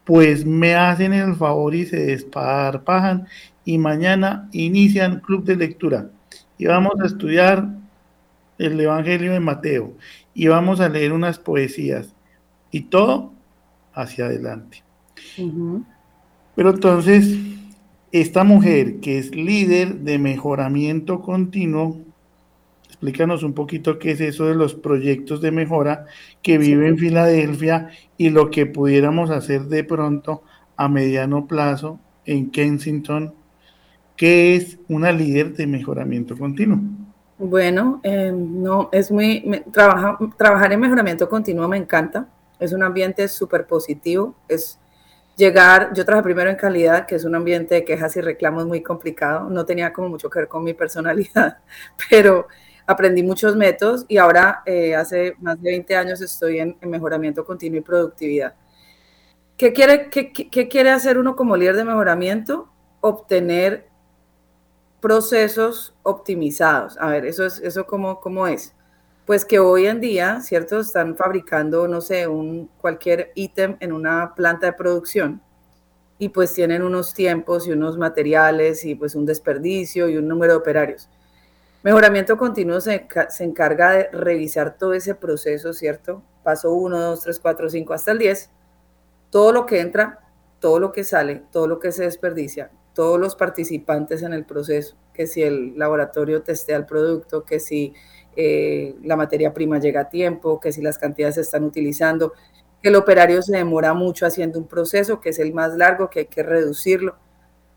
[0.06, 3.28] pues me hacen el favor y se desparpajan
[3.66, 6.10] y mañana inician club de lectura.
[6.58, 7.68] Y vamos a estudiar
[8.58, 9.94] el Evangelio de Mateo
[10.34, 12.14] y vamos a leer unas poesías
[12.72, 13.34] y todo
[13.94, 14.84] hacia adelante.
[16.56, 17.38] Pero entonces,
[18.12, 22.00] esta mujer que es líder de mejoramiento continuo,
[22.88, 26.06] explícanos un poquito qué es eso de los proyectos de mejora
[26.42, 30.44] que vive en Filadelfia y lo que pudiéramos hacer de pronto
[30.78, 33.34] a mediano plazo en Kensington,
[34.16, 36.80] que es una líder de mejoramiento continuo.
[37.38, 43.68] Bueno, eh, no, es muy, trabajar en mejoramiento continuo me encanta, es un ambiente súper
[43.68, 44.80] positivo, es
[45.36, 48.82] llegar, yo trabajé primero en calidad, que es un ambiente de quejas y reclamos muy
[48.82, 51.58] complicado, no tenía como mucho que ver con mi personalidad,
[52.10, 52.48] pero
[52.88, 57.80] aprendí muchos métodos y ahora eh, hace más de 20 años estoy en, mejoramiento continuo
[57.80, 58.54] y productividad.
[59.58, 62.70] ¿Qué quiere, qué, qué quiere hacer uno como líder de mejoramiento?
[63.02, 63.88] Obtener
[65.06, 66.98] procesos optimizados.
[67.00, 68.74] A ver, eso es, eso cómo, cómo es.
[69.28, 70.80] Pues que hoy en día, ¿cierto?
[70.80, 75.44] Están fabricando, no sé, un, cualquier ítem en una planta de producción
[76.18, 80.54] y pues tienen unos tiempos y unos materiales y pues un desperdicio y un número
[80.54, 81.08] de operarios.
[81.84, 86.24] Mejoramiento continuo se, se encarga de revisar todo ese proceso, ¿cierto?
[86.42, 88.50] Paso 1, 2, 3, 4, 5 hasta el 10.
[89.30, 90.22] Todo lo que entra,
[90.60, 94.96] todo lo que sale, todo lo que se desperdicia, todos los participantes en el proceso,
[95.14, 97.94] que si el laboratorio testea el producto, que si
[98.36, 102.34] eh, la materia prima llega a tiempo, que si las cantidades se están utilizando,
[102.82, 106.20] que el operario se demora mucho haciendo un proceso, que es el más largo, que
[106.22, 107.18] hay que reducirlo.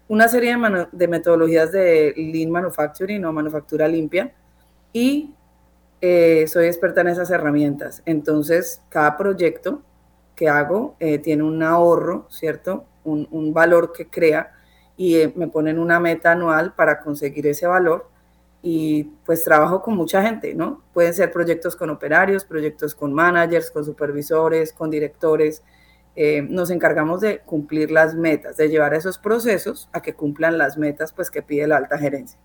[0.06, 0.56] Una serie
[0.92, 4.32] de, metodologías de Lean Manufacturing o manufactura limpia
[4.92, 5.34] y
[6.00, 8.02] eh, soy experta en esas herramientas.
[8.06, 9.82] Entonces, cada proyecto
[10.36, 12.84] que hago eh, tiene un ahorro, ¿cierto?
[13.04, 14.57] un valor que crea
[14.98, 18.10] y eh, me ponen una meta anual para conseguir ese valor
[18.60, 20.82] y pues trabajo con mucha gente, ¿no?
[20.92, 25.62] Pueden ser proyectos con operarios, proyectos con managers, con supervisores, con directores.
[26.16, 30.76] Eh, nos encargamos de cumplir las metas, de llevar esos procesos a que cumplan las
[30.76, 32.38] metas pues que pide la alta gerencia.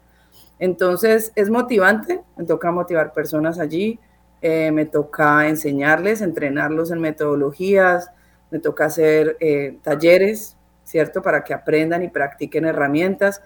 [0.60, 4.00] Entonces es motivante, me toca motivar personas allí,
[4.44, 8.12] eh, me toca enseñarles, entrenarlos en metodologías,
[8.52, 9.38] me toca hacer
[9.82, 10.56] talleres
[10.94, 11.24] ¿cierto?
[11.24, 13.42] Para que aprendan y practiquen herramientas.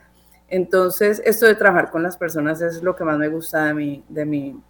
[0.50, 4.04] Entonces, esto de trabajar con las personas es lo que más me gusta de mi,
[4.10, 4.62] de mi,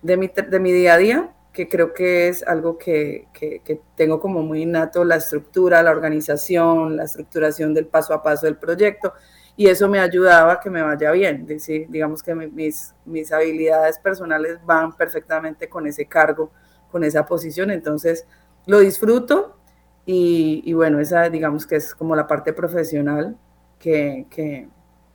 [0.00, 4.20] de mi, de mi día a día, que creo que es algo que, que, tengo
[4.20, 9.12] como muy innato, la estructura, la organización, la estructuración del paso a paso del proyecto,
[9.56, 11.46] y eso me ayudaba a que me vaya bien.
[11.46, 16.52] Decir, digamos que mis, mis habilidades personales van perfectamente con ese cargo,
[16.92, 18.24] con esa posición, entonces
[18.66, 19.63] lo disfruto
[20.06, 23.36] y, bueno, esa digamos que es como la parte profesional
[23.78, 24.68] que,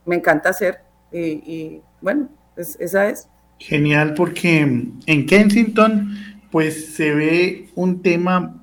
[0.05, 0.79] me encanta hacer.
[1.11, 3.27] Y, bueno, esa es.
[3.59, 6.15] Genial, porque en Kensington,
[6.51, 8.55] pues se ve un tema,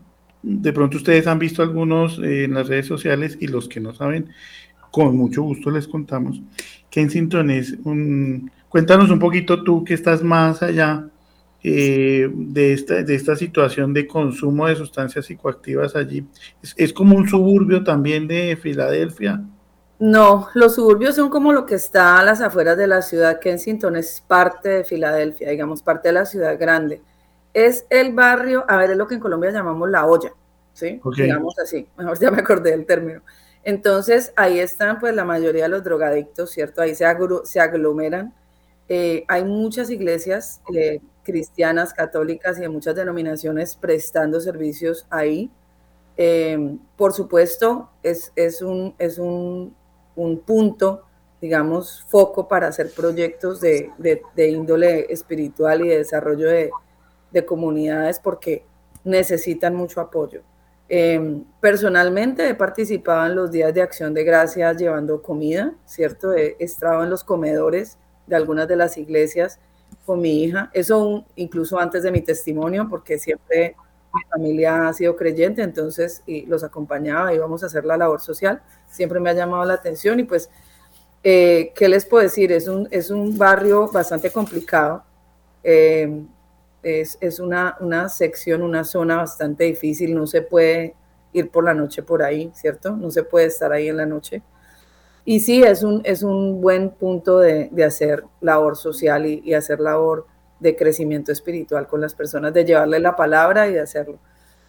[0.43, 3.95] de pronto ustedes han visto algunos eh, en las redes sociales y los que no
[3.95, 4.31] saben,
[4.91, 6.41] con mucho gusto les contamos.
[6.91, 8.51] Kensington es un...
[8.69, 11.09] Cuéntanos un poquito tú que estás más allá
[11.69, 16.25] eh, de, esta, de esta situación de consumo de sustancias psicoactivas allí.
[16.77, 19.43] ¿Es, como un suburbio también de Filadelfia?
[19.99, 23.41] No, los suburbios son como lo que está a las afueras de la ciudad.
[23.41, 27.03] Kensington es parte de Filadelfia, digamos, parte de la ciudad grande.
[27.53, 30.33] Es el barrio, a ver, es lo que en Colombia llamamos la olla,
[30.73, 31.01] ¿sí?
[31.17, 33.23] Digamos así, mejor ya me acordé del término.
[33.65, 36.81] Entonces, ahí están pues la mayoría de los drogadictos, ¿cierto?
[36.81, 37.07] Ahí se,
[37.43, 38.33] se aglomeran.
[38.89, 45.51] Eh, hay muchas iglesias eh, cristianas, católicas y de muchas denominaciones prestando servicios ahí.
[46.17, 49.75] Em, por supuesto, es, es, un, es un,
[50.15, 51.03] un, punto,
[51.41, 56.71] digamos, foco para hacer proyectos de, de, índole espiritual y de desarrollo de,
[57.33, 58.65] de, comunidades porque
[59.05, 60.43] necesitan mucho apoyo.
[60.89, 66.33] Em, personalmente he participado en los días de acción de gracias llevando comida, ¿cierto?
[66.33, 67.99] He estado en los comedores
[68.29, 69.59] de algunas de las iglesias
[70.07, 73.77] con mi hija, eso incluso antes de mi testimonio, porque siempre
[74.15, 78.63] mi familia ha sido creyente, entonces y los acompañaba, íbamos a hacer la labor social,
[78.89, 80.49] siempre me ha llamado la atención y pues,
[81.25, 82.53] eh, ¿qué les puedo decir?
[82.53, 85.05] Es un, es un barrio bastante complicado,
[85.65, 86.23] eh,
[86.83, 90.95] es, es una, una sección, una zona bastante difícil, no se puede
[91.33, 92.93] ir por la noche por ahí, ¿cierto?
[92.97, 94.43] No se puede estar ahí en la noche.
[95.27, 99.81] Y sí, es un, es un buen punto de, de hacer labor social y, hacer
[99.81, 100.27] labor
[100.61, 104.19] de crecimiento espiritual con las personas, de llevarle la palabra y de hacerlo.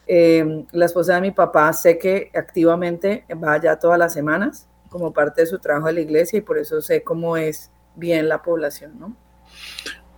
[0.07, 5.13] Eh, la esposa de mi papá sé que activamente va allá todas las semanas como
[5.13, 8.41] parte de su trabajo de la iglesia y por eso sé cómo es bien la
[8.41, 9.15] población, ¿no?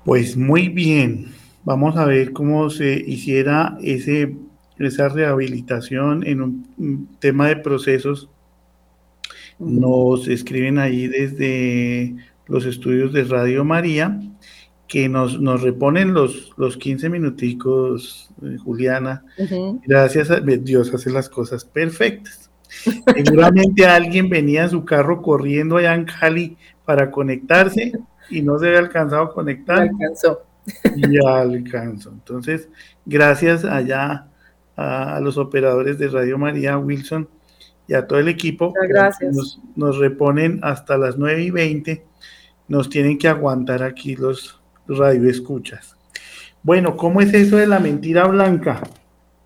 [0.06, 1.34] Pues muy bien.
[1.64, 4.36] Vamos a ver cómo se hiciera ese,
[4.78, 8.30] esa rehabilitación en un, tema de procesos.
[9.60, 12.16] Nos escriben ahí desde
[12.47, 14.20] los estudios de Radio María
[14.88, 19.24] que nos, nos reponen los, los 15 minuticos, eh, Juliana.
[19.86, 22.49] Gracias a Dios hace las cosas perfectas.
[23.16, 27.93] Seguramente alguien venía en su carro corriendo allá en Cali para conectarse
[28.32, 29.80] y no se había alcanzado a conectar.
[29.82, 30.43] alcanzó.
[30.95, 32.12] Y alcanzó.
[32.12, 32.70] Entonces,
[33.05, 34.28] gracias allá
[34.76, 37.30] a, los operadores de Radio María Wilson
[37.90, 38.72] y a todo el equipo.
[38.88, 39.36] Gracias.
[39.36, 42.06] Nos, nos reponen hasta las 9 y 20.
[42.68, 45.96] Nos tienen que aguantar aquí los, radio escuchas.
[46.62, 48.82] Bueno, ¿cómo es eso de la mentira blanca?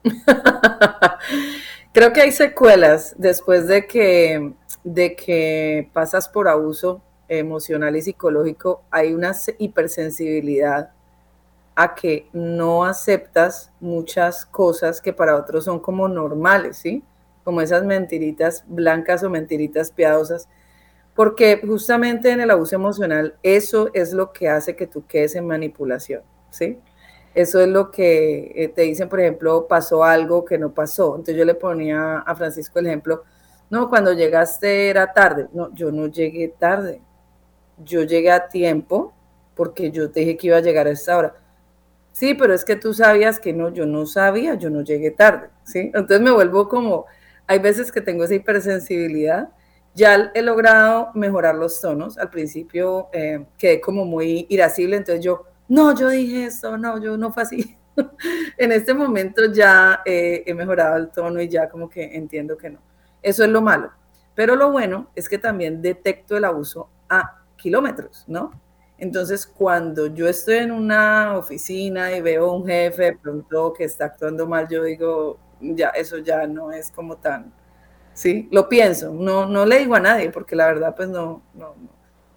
[1.93, 8.83] Creo que hay secuelas después de que, de que pasas por abuso emocional y psicológico,
[8.91, 10.91] hay una hipersensibilidad
[11.75, 17.03] a que no aceptas muchas cosas que para otros son como normales, ¿sí?
[17.43, 20.47] Como esas mentiritas blancas o mentiritas piadosas
[21.15, 25.45] porque justamente en el abuso emocional eso es lo que hace que tú quedes en
[25.45, 26.79] manipulación, ¿sí?
[27.35, 31.15] Eso es lo que eh, te dicen, por ejemplo, pasó algo que no pasó.
[31.15, 33.23] Entonces yo le ponía a Francisco el ejemplo,
[33.71, 35.47] no, cuando llegaste era tarde.
[35.51, 37.01] No, yo no llegué tarde.
[37.83, 39.13] Yo llegué a tiempo
[39.55, 41.35] porque yo te dije que iba a llegar a esta hora.
[42.11, 45.49] Sí, pero es que tú sabías que no, yo no sabía, yo no llegué tarde,
[45.63, 45.91] ¿sí?
[45.95, 47.07] Entonces me vuelvo como,
[47.47, 49.49] hay veces que tengo esa hipersensibilidad
[49.95, 52.17] ya he logrado mejorar los tonos.
[52.17, 57.17] Al principio eh, quedé como muy irascible, entonces yo, no, yo dije esto, no, yo
[57.17, 57.77] no fue así.
[58.57, 62.71] en este momento ya eh, he mejorado el tono y ya como que entiendo que
[62.71, 62.79] no.
[63.21, 63.91] Eso es lo malo.
[64.35, 68.51] Pero lo bueno es que también detecto el abuso a kilómetros, ¿no?
[68.97, 74.05] Entonces, cuando yo estoy en una oficina y veo a un jefe pronto que está
[74.05, 77.53] actuando mal, yo digo, ya, eso ya no es como tan,
[78.13, 81.75] Sí, lo pienso, no, no le digo a nadie porque la verdad pues no, no,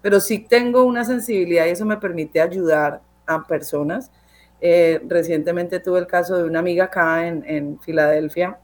[0.01, 4.11] pero sí tengo una sensibilidad y eso me permite ayudar a personas.
[4.59, 8.59] Eh, recientemente tuve el caso de una amiga acá en, en, Filadelfia.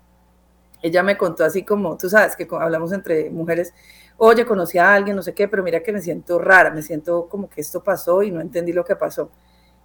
[0.82, 3.74] Ella me contó así como, tú sabes que hablamos entre mujeres,
[4.18, 7.28] oye, conocí a alguien, no sé qué, pero mira que me siento rara, me siento
[7.30, 9.30] como que esto pasó y no entendí lo que pasó.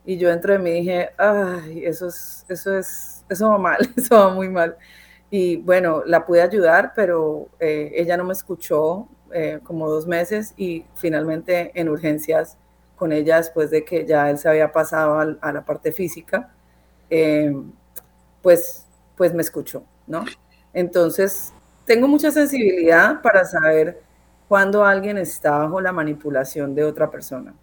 [0.05, 4.15] Y yo dentro de mí dije, ay, eso es, eso es, eso va mal, eso
[4.17, 4.77] va muy mal.
[5.31, 10.55] Y bueno, la pude ayudar, pero eh, ella no me escuchó eh, como dos meses
[10.57, 12.57] y finalmente en urgencias
[12.97, 16.51] con ella después de que ya él se había pasado a, la parte física,
[17.11, 17.55] eh,
[18.43, 20.25] pues, pues me escuchó, ¿no?
[20.73, 21.53] Entonces,
[21.85, 24.01] tengo mucha sensibilidad para saber
[24.49, 27.55] cuando alguien está bajo la manipulación de otra persona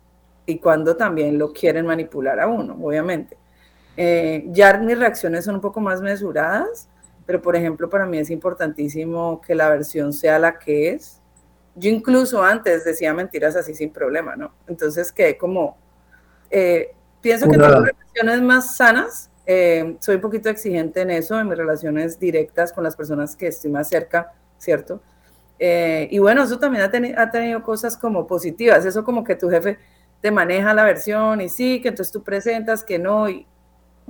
[0.46, 3.38] y cuando también lo quieren manipular a uno, obviamente.
[3.98, 6.90] Ya mis reacciones son un poco más mesuradas,
[7.26, 11.22] pero por ejemplo para mí es importantísimo que la versión sea la que es.
[11.76, 14.54] Yo incluso antes decía mentiras así sin problema, ¿no?
[14.68, 15.78] Entonces que como,
[16.50, 21.48] eh, pienso que tengo relaciones más sanas, eh, soy un poquito exigente en eso, en
[21.48, 25.02] mis relaciones directas con las personas que estoy más cerca, ¿cierto?
[25.60, 29.50] Eh, y bueno, eso también ha, ha tenido cosas como positivas, eso como que tu
[29.50, 29.78] jefe
[30.22, 33.46] te maneja la versión y sí, que entonces tú presentas, que no, y,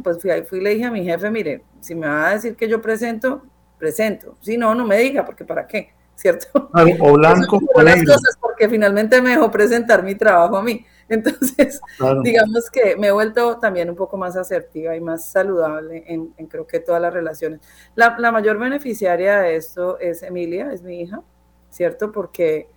[0.03, 2.55] pues fui, fui y le dije a mi jefe, mire, si me va a decir
[2.55, 3.43] que yo presento,
[3.77, 4.37] presento.
[4.41, 5.89] Si no, no me diga, porque ¿para qué?
[6.15, 6.69] ¿Cierto?
[6.99, 10.85] o blanco o cosas porque finalmente me dejó presentar mi trabajo a mí.
[11.09, 11.81] Entonces,
[12.23, 16.65] digamos que me he vuelto también un poco más asertiva y más saludable en, creo
[16.65, 17.59] que todas las relaciones.
[17.93, 21.21] La, la, mayor beneficiaria de esto es Emilia, es mi hija,
[21.69, 22.11] ¿cierto?
[22.11, 22.69] Porque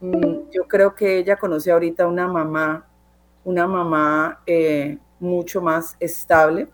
[0.00, 2.88] mm, yo creo que ella conoce ahorita una mamá,
[3.44, 6.68] una mamá eh, mucho más estable,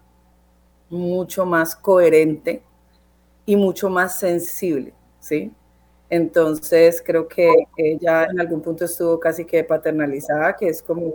[0.90, 2.62] mucho más coherente
[3.46, 5.52] y mucho más sensible, ¿sí?
[6.10, 11.14] Entonces creo que ella en algún punto estuvo casi que paternalizada, que es como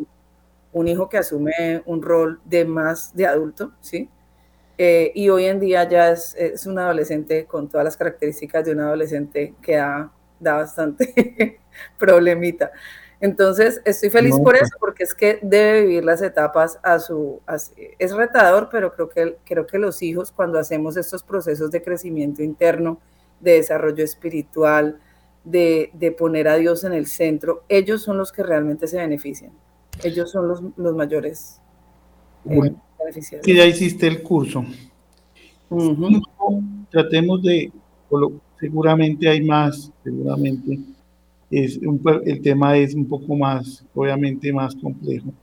[0.72, 4.10] un hijo que asume un rol de más de adulto, ¿sí?
[4.78, 8.72] Eh, y hoy en día ya es, es, un adolescente con todas las características de
[8.72, 11.60] un adolescente que da, da bastante
[11.98, 12.72] problemita.
[13.22, 17.42] Entonces, estoy feliz por pues eso, porque es que debe vivir las etapas a su...
[17.98, 22.42] es retador, pero creo que, creo que los hijos, cuando hacemos estos procesos de crecimiento
[22.44, 23.00] interno,
[23.42, 25.00] de desarrollo espiritual,
[25.44, 29.52] de, de poner a Dios en el centro, ellos son los que realmente se benefician.
[30.02, 31.60] Ellos son los, los mayores
[32.46, 33.46] eh, beneficiarios.
[33.46, 34.64] Que ya hiciste el curso.
[36.90, 37.72] Tratemos de...
[38.60, 40.80] Seguramente hay más, seguramente
[41.52, 41.80] es
[42.26, 45.34] el tema es un poco más, obviamente más complejo,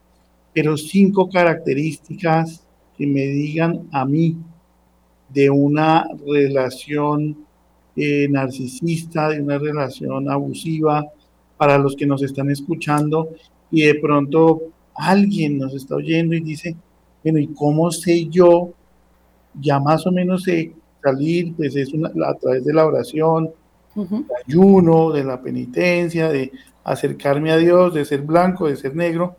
[0.53, 2.63] pero cinco características
[2.97, 4.37] que me digan a mí
[5.29, 7.45] de una relación
[7.95, 11.05] eh, narcisista, de una relación abusiva,
[11.57, 13.29] para los que nos están escuchando
[13.71, 14.61] y de pronto
[14.93, 16.75] alguien nos está oyendo y dice,
[17.23, 18.73] bueno, ¿y cómo sé yo?
[19.59, 23.49] Ya más o menos sé salir, pues es una, a través de la oración,
[24.45, 26.51] ayuno, de la penitencia, de
[26.83, 29.37] acercarme a Dios, de ser blanco, de ser negro,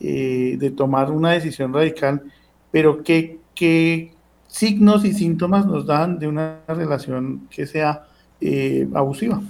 [0.00, 2.22] eh, de tomar una decisión radical,
[2.70, 4.14] pero ¿qué, ¿qué,
[4.52, 8.04] signos y síntomas nos dan de una relación que sea
[8.40, 9.40] eh, abusiva?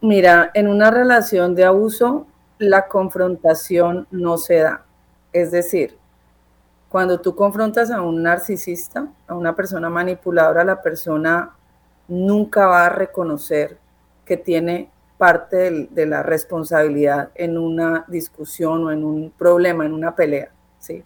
[0.00, 2.26] Mira, en una relación de abuso,
[2.58, 4.84] la confrontación no se da.
[5.32, 5.96] Es decir,
[6.88, 11.50] cuando tú confrontas a un narcisista, a una persona manipuladora, la persona
[12.08, 13.78] nunca va a reconocer
[14.24, 20.14] que tiene parte de, la responsabilidad en una discusión o en un problema, en una
[20.14, 21.02] pelea, ¿sí?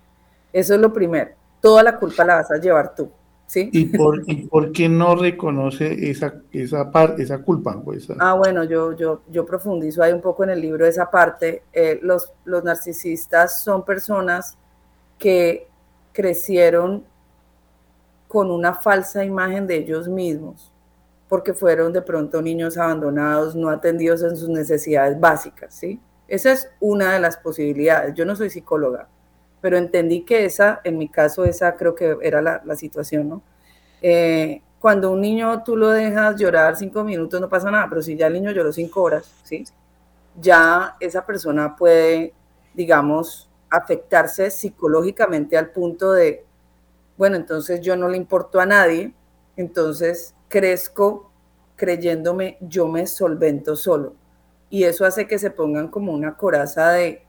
[0.53, 1.31] Eso es lo primero.
[1.61, 3.11] Toda la culpa la vas a llevar tú,
[3.47, 3.69] ¿sí?
[3.73, 7.81] ¿Y por, por qué no reconoce esa, esa, parte, esa culpa?
[8.19, 11.63] Ah, bueno, yo, yo, yo profundizo ahí un poco en el libro esa parte.
[11.73, 14.57] Eh, los, los narcisistas son personas
[15.19, 15.69] que
[16.13, 17.05] crecieron
[18.29, 20.71] con una falsa imagen de ellos mismos,
[21.29, 26.01] porque fueron de pronto niños abandonados, no atendidos en sus necesidades básicas, ¿sí?
[26.27, 28.15] Esa es una de las posibilidades.
[28.15, 29.09] Yo no soy psicóloga,
[29.61, 33.43] pero entendí que esa, en mi caso, esa creo que era la, situación, ¿no?
[34.01, 38.17] Eh, cuando un niño tú lo dejas llorar cinco minutos no pasa nada, pero si
[38.17, 39.65] ya el niño lloró cinco horas, ¿sí?
[40.41, 42.33] Ya esa persona puede,
[42.75, 46.45] digamos, afectarse psicológicamente al punto de,
[47.17, 49.13] bueno, entonces yo no le importo a nadie,
[49.57, 51.31] entonces crezco
[51.77, 54.15] creyéndome yo me solvento solo.
[54.71, 57.25] Y eso hace que se pongan como una coraza de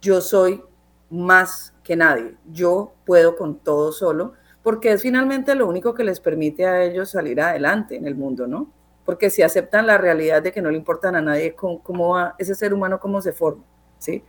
[0.00, 0.62] yo soy
[1.10, 6.20] más que nadie, yo puedo con todo solo, porque es finalmente lo único que les
[6.20, 8.70] permite a ellos salir adelante en el mundo, ¿no?
[9.04, 12.54] Porque si aceptan la realidad de que no le importan a nadie, ¿cómo, va ese
[12.54, 13.64] ser humano, cómo se forma?
[13.98, 14.22] ¿Sí?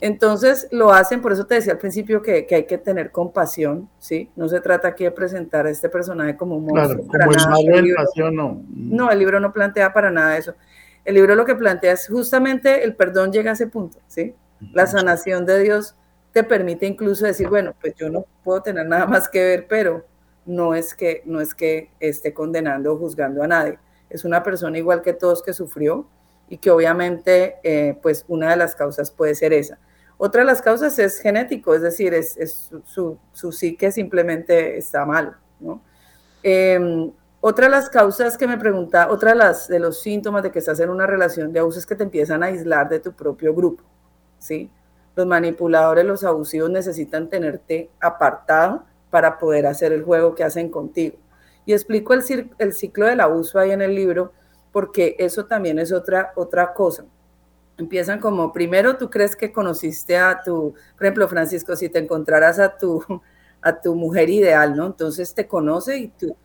[0.00, 4.30] Entonces lo hacen, por eso te decía al principio que, hay que tener compasión, ¿sí?
[4.34, 7.06] No se trata aquí de presentar a este personaje como un monstruo.
[7.08, 8.62] Claro, como el libro, no.
[8.70, 10.54] No, el libro no plantea para nada eso.
[11.04, 14.34] El libro lo que plantea es justamente el perdón llega a ese punto, ¿sí?
[14.72, 15.94] La sanación de Dios
[16.32, 20.06] te permite incluso decir, bueno, pues yo no puedo tener nada más que ver, pero
[20.46, 23.78] no es que, no es que esté condenando o juzgando a nadie.
[24.08, 26.06] Es una persona igual que todos que sufrió
[26.48, 29.78] y que obviamente, eh, pues una de las causas puede ser esa
[30.22, 35.38] otra de las causas es genético, es decir, es, su, psique simplemente está mal.
[36.42, 37.10] Em,
[37.40, 40.58] otra de las causas que me pregunta, otra de, las, de los síntomas de que
[40.58, 43.54] estás en una relación de abuso es que te empiezan a aislar de tu propio
[43.54, 43.82] grupo.
[44.38, 44.70] ¿sí?
[45.16, 51.16] Los manipuladores, los abusivos necesitan tenerte apartado para poder hacer el juego que hacen contigo.
[51.64, 54.34] Y explico el, el ciclo del abuso ahí en el libro
[54.70, 57.06] porque eso también es otra, otra cosa
[57.80, 62.58] empiezan como, primero tú crees que conociste a tu, por ejemplo, Francisco, si te encontraras
[62.58, 63.02] a tu,
[63.62, 64.86] a tu mujer ideal, ¿no?
[64.86, 66.36] Entonces te conoce y tú,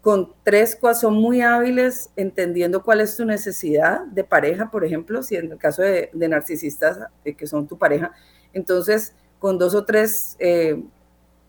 [0.00, 5.22] con tres cosas son muy hábiles entendiendo cuál es tu necesidad de pareja, por ejemplo,
[5.22, 8.12] si en el caso de, narcisistas de que son tu pareja,
[8.52, 10.82] entonces con dos o tres eh,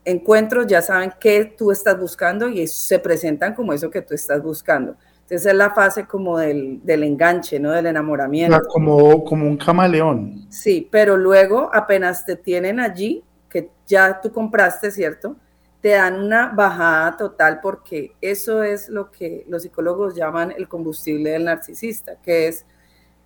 [0.06, 4.42] encuentros ya saben qué tú estás buscando y se presentan como eso que tú estás
[4.42, 4.96] buscando.
[5.34, 7.72] Esa es la fase como del, enganche, ¿no?
[7.72, 8.62] Del enamoramiento.
[8.68, 10.46] Como, como un camaleón.
[10.50, 15.36] Sí, pero luego apenas te tienen allí, que ya tú compraste, ¿cierto?
[15.82, 21.32] Te dan una bajada total porque eso es lo que los psicólogos llaman el combustible
[21.32, 22.68] del narcisista, que es,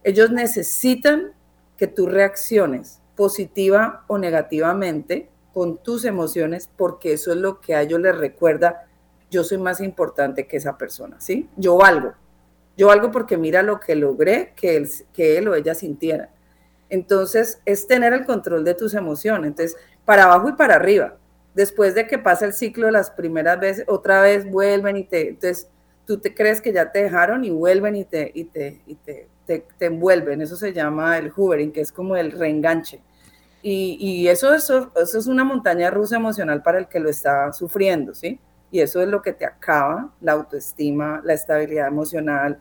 [0.02, 1.34] ellos necesitan
[1.76, 7.82] que tú reacciones positiva o negativamente con tus emociones porque eso es lo que a
[7.82, 8.87] ellos les recuerda
[9.30, 11.50] yo soy más importante que esa persona, ¿sí?
[11.58, 12.14] Yo valgo.
[12.78, 16.30] Yo valgo porque mira lo que logré que él, que él o ella sintiera.
[16.90, 19.48] Entonces, es tener el control de tus emociones.
[19.50, 19.76] Entonces,
[20.06, 21.18] para abajo y para arriba.
[21.54, 25.68] después de que pasa el ciclo las primeras veces, otra vez vuelven y te, entonces
[26.06, 29.28] tú te crees que ya te dejaron y vuelven y te, y te, y te,
[29.48, 30.42] te, envuelven.
[30.42, 33.02] Eso se llama el hoovering, que es como el reenganche.
[33.64, 37.52] Y, y eso, eso, eso, es una montaña rusa emocional para el que lo está
[37.52, 38.40] sufriendo, ¿sí?
[38.72, 42.60] Y eso es lo que te acaba la autoestima, la estabilidad emocional,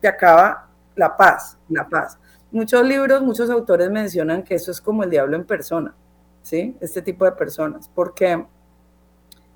[0.00, 2.18] te acaba la paz, la paz.
[2.50, 5.94] Muchos libros, muchos autores mencionan que eso es como el diablo en persona,
[6.42, 6.76] ¿sí?
[6.80, 8.44] Este tipo de personas, porque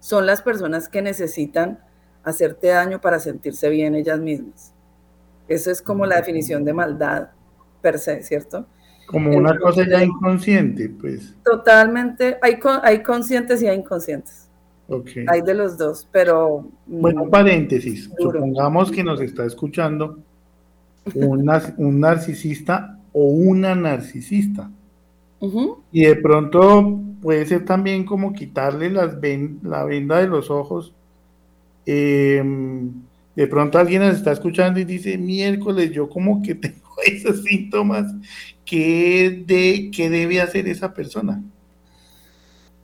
[0.00, 1.78] son las personas que necesitan
[2.24, 4.72] hacerte daño para sentirse bien ellas mismas.
[5.46, 7.28] Eso es como la definición de maldad
[7.80, 8.66] per se, ¿cierto?
[9.06, 11.34] Como una cosa ya inconsciente, pues.
[11.42, 14.47] Totalmente, hay, hay conscientes y hay inconscientes.
[14.88, 15.26] Okay.
[15.28, 16.66] Hay de los dos, pero...
[16.86, 20.18] Bueno, paréntesis, supongamos que nos está escuchando
[21.14, 24.70] un, narcisista o una narcisista.
[25.92, 29.16] Y de pronto puede ser también como quitarle las
[29.62, 30.94] la venda de los ojos.
[31.86, 32.90] Em,
[33.36, 38.12] de pronto alguien nos está escuchando y dice, miércoles, yo como que tengo esos síntomas.
[38.64, 41.42] ¿Qué, de, qué debe hacer esa persona?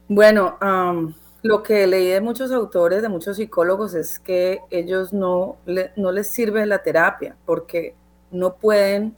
[0.07, 0.57] Bueno,
[1.45, 5.59] lo que leí de muchos autores, de muchos psicólogos, es que ellos no,
[5.95, 7.95] no les sirve la terapia porque
[8.31, 9.15] no pueden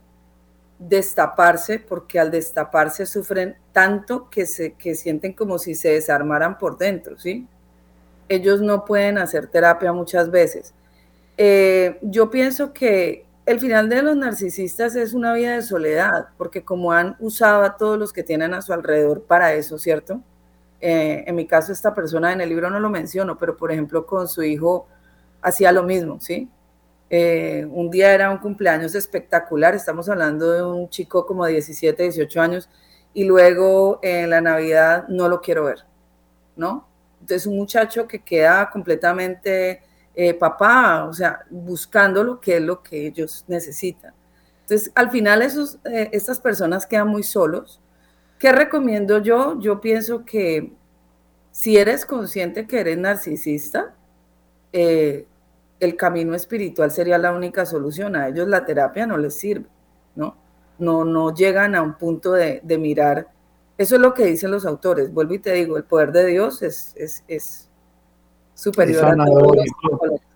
[0.77, 6.77] destaparse porque al destaparse sufren tanto que, se, que sienten como si se desarmaran por
[6.77, 7.47] dentro, ¿sí?
[8.27, 10.73] Ellos no pueden hacer terapia muchas veces.
[11.37, 16.65] Eh, yo pienso que el final de los narcisistas es una vida de soledad, porque
[16.65, 20.21] como han usado a todos los que tienen a su alrededor para eso, ¿cierto?
[20.79, 24.05] Eh, en mi caso, esta persona en el libro no lo menciono, pero por ejemplo
[24.05, 24.87] con su hijo
[25.41, 26.49] hacía lo mismo, ¿sí?
[27.09, 32.03] Eh, un día era un cumpleaños espectacular, estamos hablando de un chico como de 17,
[32.03, 32.69] 18 años,
[33.13, 35.85] y luego en la Navidad no lo quiero ver,
[36.55, 36.87] ¿no?
[37.21, 39.81] Entonces un muchacho que queda completamente
[40.19, 44.13] eh, papá, o sea, buscando lo que es lo que ellos necesitan.
[44.61, 47.79] Entonces, al final esos, eh, estas personas quedan muy solos.
[48.39, 49.59] ¿Qué recomiendo yo?
[49.59, 50.71] Yo pienso que
[51.51, 53.95] si eres consciente que eres narcisista,
[54.71, 55.25] eh,
[55.79, 58.15] el camino espiritual sería la única solución.
[58.15, 59.65] A ellos la terapia no les sirve,
[60.15, 60.35] ¿no?
[60.77, 63.27] No, no llegan a un punto de, mirar.
[63.77, 65.11] Eso es lo que dicen los autores.
[65.11, 66.93] Vuelvo y te digo, el poder de Dios es,
[67.27, 67.69] es,
[68.53, 69.53] superior a todo.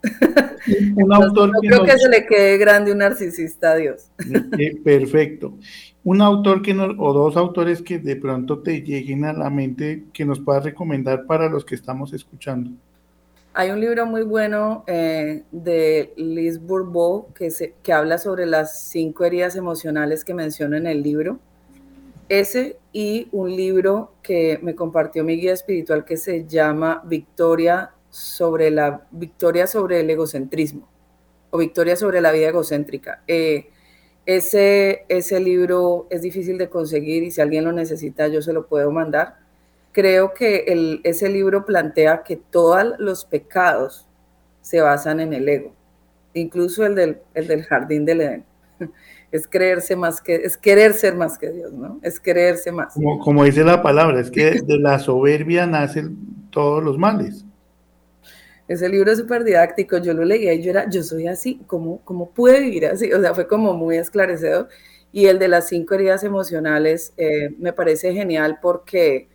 [0.96, 4.12] un autor no creo que se le quede grande un narcisista a Dios.
[4.84, 5.54] perfecto.
[6.04, 10.26] Un autor que o dos autores que de pronto te lleguen a la mente que
[10.26, 12.72] nos puedas recomendar para los que estamos escuchando.
[13.54, 18.82] Hay un libro muy bueno eh, de Liz Bourbeau que, se, que habla sobre las
[18.84, 21.38] cinco heridas emocionales que menciona en el libro.
[22.30, 28.72] Ese y un libro que me compartió mi guía espiritual que se llama Victoria sobre
[28.72, 30.88] la victoria sobre el egocentrismo
[31.50, 33.22] o Victoria sobre la vida egocéntrica.
[33.28, 33.70] Eh,
[34.36, 38.68] ese, ese libro es difícil de conseguir y si alguien lo necesita yo se lo
[38.68, 39.42] puedo mandar
[39.92, 44.08] creo que ese libro plantea que todos los pecados
[44.62, 45.74] se basan en el ego,
[46.34, 48.46] incluso el del, del jardín del Edén.
[49.32, 52.02] Es creerse más que, es querer ser más que Dios, ¿no?
[52.02, 52.96] Es creerse más.
[52.96, 56.18] Como, dice la palabra, es que de la soberbia nacen
[56.50, 57.46] todos los males.
[58.72, 62.02] Ese libro es súper didáctico, yo lo leía y yo era, yo soy así, ¿cómo,
[62.04, 63.12] ¿cómo pude vivir así?
[63.14, 64.70] O sea, fue como muy esclarecedor.
[65.12, 69.28] Y el de las cinco heridas emocionales eh, me parece genial porque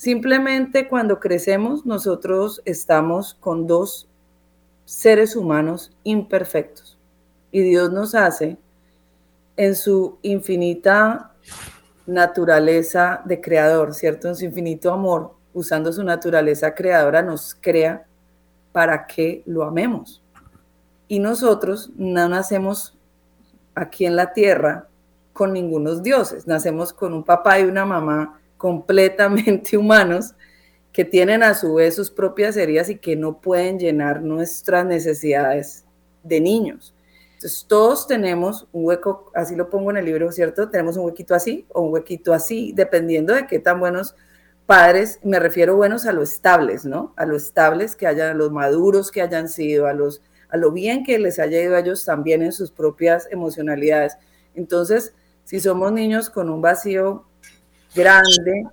[0.00, 4.08] Simplemente cuando crecemos nosotros estamos con dos
[4.86, 6.96] seres humanos imperfectos
[7.52, 8.56] y Dios nos hace
[9.58, 11.34] en su infinita
[12.06, 14.28] naturaleza de creador, ¿cierto?
[14.28, 18.06] En su infinito amor, usando su naturaleza creadora, nos crea
[18.72, 20.22] para que lo amemos.
[21.08, 22.96] Y nosotros no nacemos
[23.74, 24.86] aquí en la tierra
[25.32, 30.34] con ningunos dioses, nacemos con un papá y una mamá completamente humanos
[30.92, 35.84] que tienen a su vez sus propias heridas y que no pueden llenar nuestras necesidades
[36.22, 36.94] de niños.
[37.34, 40.68] Entonces, todos tenemos un hueco, así lo pongo en el libro, ¿cierto?
[40.68, 44.14] Tenemos un huequito así o un huequito así, dependiendo de qué tan buenos
[44.70, 47.12] padres, me refiero buenos a los estables, ¿no?
[47.16, 50.70] A los estables que hayan, a los maduros que hayan sido, a, los, a lo
[50.70, 54.16] bien que les haya ido a ellos también en sus propias emocionalidades.
[54.54, 55.12] Entonces,
[55.42, 57.24] si somos niños con un vacío
[57.96, 58.68] grande,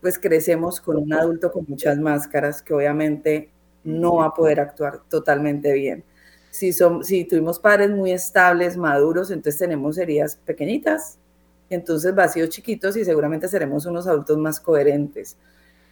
[0.00, 3.50] pues crecemos con un adulto con muchas máscaras que obviamente
[3.82, 6.04] no va a poder actuar totalmente bien.
[6.52, 11.18] Si, son, si tuvimos padres muy estables, maduros, entonces tenemos heridas pequeñitas,
[11.70, 15.36] entonces vacíos chiquitos y seguramente seremos unos adultos más coherentes.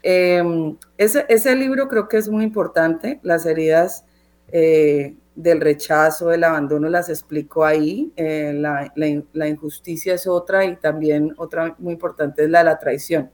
[0.02, 4.04] Em, ese, ese, libro creo que es muy importante, las heridas
[4.52, 10.76] eh, del rechazo, del abandono las explico ahí, eh, la, la, injusticia es otra y
[10.76, 13.30] también otra muy importante es la de la traición.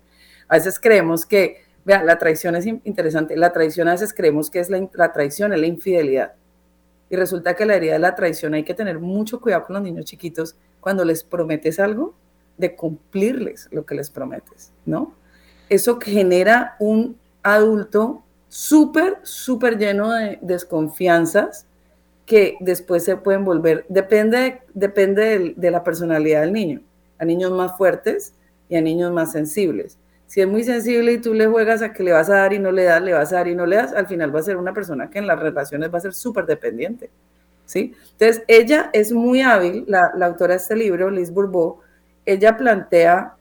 [0.49, 4.61] A veces creemos que, vean, la traición es interesante, la traición a veces creemos que
[4.61, 6.35] es la, la traición, es la infidelidad.
[7.11, 9.83] Y resulta que la herida de la traición hay que tener mucho cuidado con los
[9.83, 12.15] niños chiquitos cuando les prometes algo,
[12.57, 15.15] de cumplirles lo que les prometes, ¿no?
[15.69, 21.67] Eso genera un adulto súper, súper lleno de desconfianzas
[22.27, 26.81] que después se pueden volver, depende, depende de, la personalidad del niño,
[27.19, 28.33] a niños más fuertes
[28.69, 29.99] y a niños más sensibles.
[30.27, 32.59] Si es muy sensible y tú le juegas a que le vas a dar y
[32.59, 34.45] no le das, le vas a dar y no le das, al final va a
[34.45, 37.11] ser una persona que en las relaciones va a ser súper dependiente.
[37.67, 37.95] ¿sí?
[38.13, 41.81] Entonces, ella es muy hábil, la, autora de este libro, Liz Bourbeau,
[42.27, 43.35] ella plantea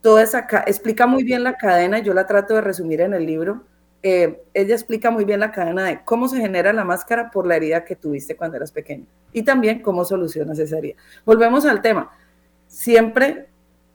[0.00, 3.64] toda esa, explica muy bien la cadena, yo la trato de resumir en el libro,
[4.02, 7.56] eh, ella explica muy bien la cadena de cómo se genera la máscara por la
[7.56, 10.94] herida que tuviste cuando eras pequeño y también cómo solucionas esa herida.
[11.24, 12.10] Volvemos al tema.
[12.68, 13.48] Siempre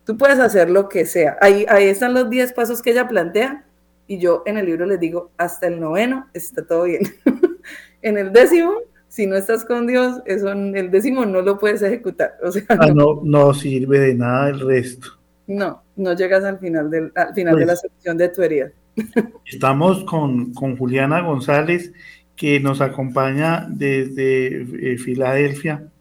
[0.04, 1.38] tú puedes hacer lo que sea.
[1.42, 3.64] Ahí, ahí están los 10 pasos que ella plantea
[4.06, 7.02] y yo en el libro les digo, hasta el noveno está todo bien.
[8.02, 8.74] en el décimo,
[9.14, 12.34] si no estás con Dios, eso en el décimo no lo puedes ejecutar.
[12.44, 15.08] O sea, ah, no, no sirve de nada el resto.
[15.46, 18.72] No, no llegas al final, del, al final de la pues solución de tu herida.
[19.46, 21.94] Estamos con, Juliana González,
[22.36, 25.92] que nos acompaña desde eh, Filadelfia,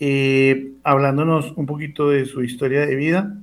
[0.00, 3.38] eh, hablándonos un poquito de su historia de vida,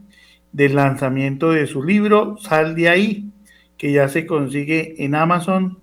[0.52, 3.30] del lanzamiento de su libro, Sal de ahí,
[3.78, 5.81] que ya se consigue en Amazon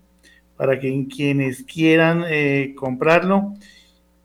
[0.59, 3.55] para que quienes quieran eh, comprarlo.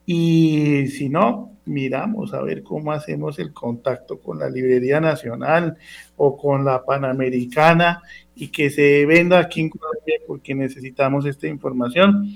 [0.04, 5.78] Y si no, miramos a ver cómo hacemos el contacto con la Librería Nacional
[6.16, 8.02] o con la Panamericana
[8.34, 12.28] y que se venda aquí en Colombia porque necesitamos esta información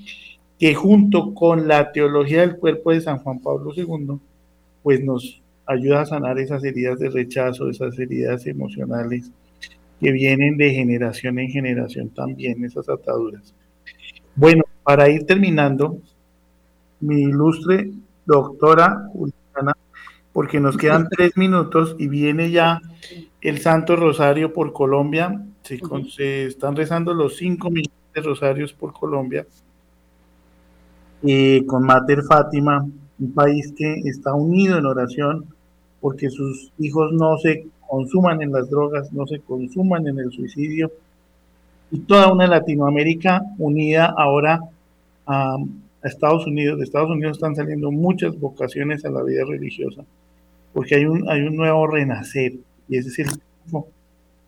[0.59, 4.18] que junto con la teología del cuerpo de San Juan Pablo II,
[4.82, 9.30] pues nos ayuda a sanar esas heridas de rechazo, esas heridas emocionales
[10.01, 13.55] que vienen de generación en generación también, esas ataduras.
[14.39, 15.99] Bueno, para ir terminando,
[17.01, 17.91] mi ilustre
[18.24, 19.76] doctora Juliana,
[20.32, 22.80] porque nos quedan tres minutos y viene ya
[23.41, 25.45] el Santo Rosario por Colombia.
[25.64, 29.45] Se, están rezando los cinco millones de rosarios por Colombia.
[31.24, 32.86] Eh, con Mater Fátima,
[33.18, 35.47] un país que está unido en oración
[36.01, 40.93] porque sus hijos no se consuman en las drogas, no se consuman en el suicidio.
[41.91, 44.61] Y toda una Latinoamérica unida ahora
[45.26, 45.57] a
[46.03, 46.78] a Estados Unidos.
[46.78, 50.05] De Estados Unidos están saliendo muchas vocaciones a la vida religiosa,
[50.72, 52.55] porque hay un, hay un nuevo renacer,
[52.89, 53.89] y ese es el triunfo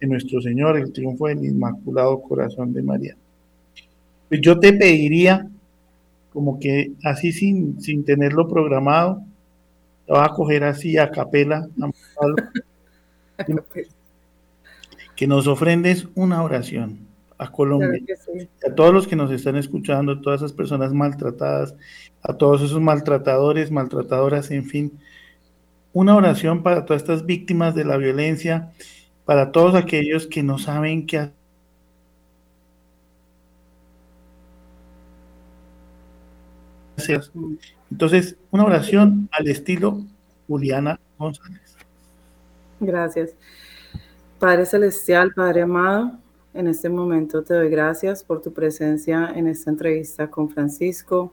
[0.01, 3.17] de nuestro Señor, el triunfo del Inmaculado Corazón de María.
[4.29, 5.49] Pues yo te pediría,
[6.33, 9.23] como que así sin, sin tenerlo programado,
[10.07, 11.69] te voy a coger así a capela,
[15.17, 17.10] que nos ofrendes una oración
[17.41, 17.99] a Colombia,
[18.69, 21.75] a todos los que nos están escuchando, a todas esas personas maltratadas,
[22.23, 24.99] a todos esos maltratadores, maltratadoras, en fin.
[25.95, 28.73] Una oración para todas estas víctimas de la violencia,
[29.25, 31.31] para todos aquellos que no saben qué
[36.99, 37.23] hacer.
[37.91, 40.05] Entonces, una oración al estilo
[40.47, 41.75] Juliana González.
[42.81, 43.31] Gracias.
[44.39, 46.19] Padre Celestial, Padre amado,
[46.53, 51.33] en este momento te doy gracias por tu presencia en esta entrevista con Francisco,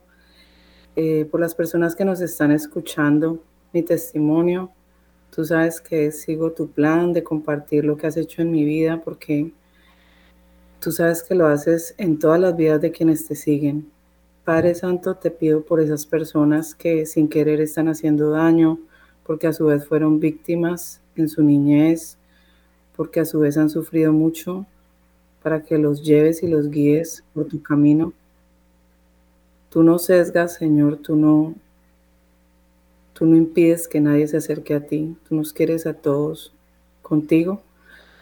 [0.95, 3.41] eh, por las personas que nos están escuchando,
[3.73, 4.71] mi testimonio.
[5.35, 9.01] Tú sabes que sigo tu plan de compartir lo que has hecho en mi vida
[9.03, 9.51] porque
[10.79, 13.91] tú sabes que lo haces en todas las vidas de quienes te siguen.
[14.45, 18.79] Padre Santo, te pido por esas personas que sin querer están haciendo daño,
[19.25, 22.17] porque a su vez fueron víctimas en su niñez,
[22.95, 24.65] porque a su vez han sufrido mucho
[25.41, 28.13] para que los lleves y los guíes por tu camino.
[29.69, 31.55] Tú no sesgas, Señor, tú no,
[33.13, 36.53] tú no impides que nadie se acerque a ti, tú nos quieres a todos
[37.01, 37.61] contigo.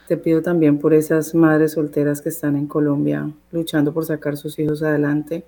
[0.08, 4.60] Te pido también por esas madres solteras que están en Colombia luchando por sacar sus
[4.60, 5.44] hijos adelante.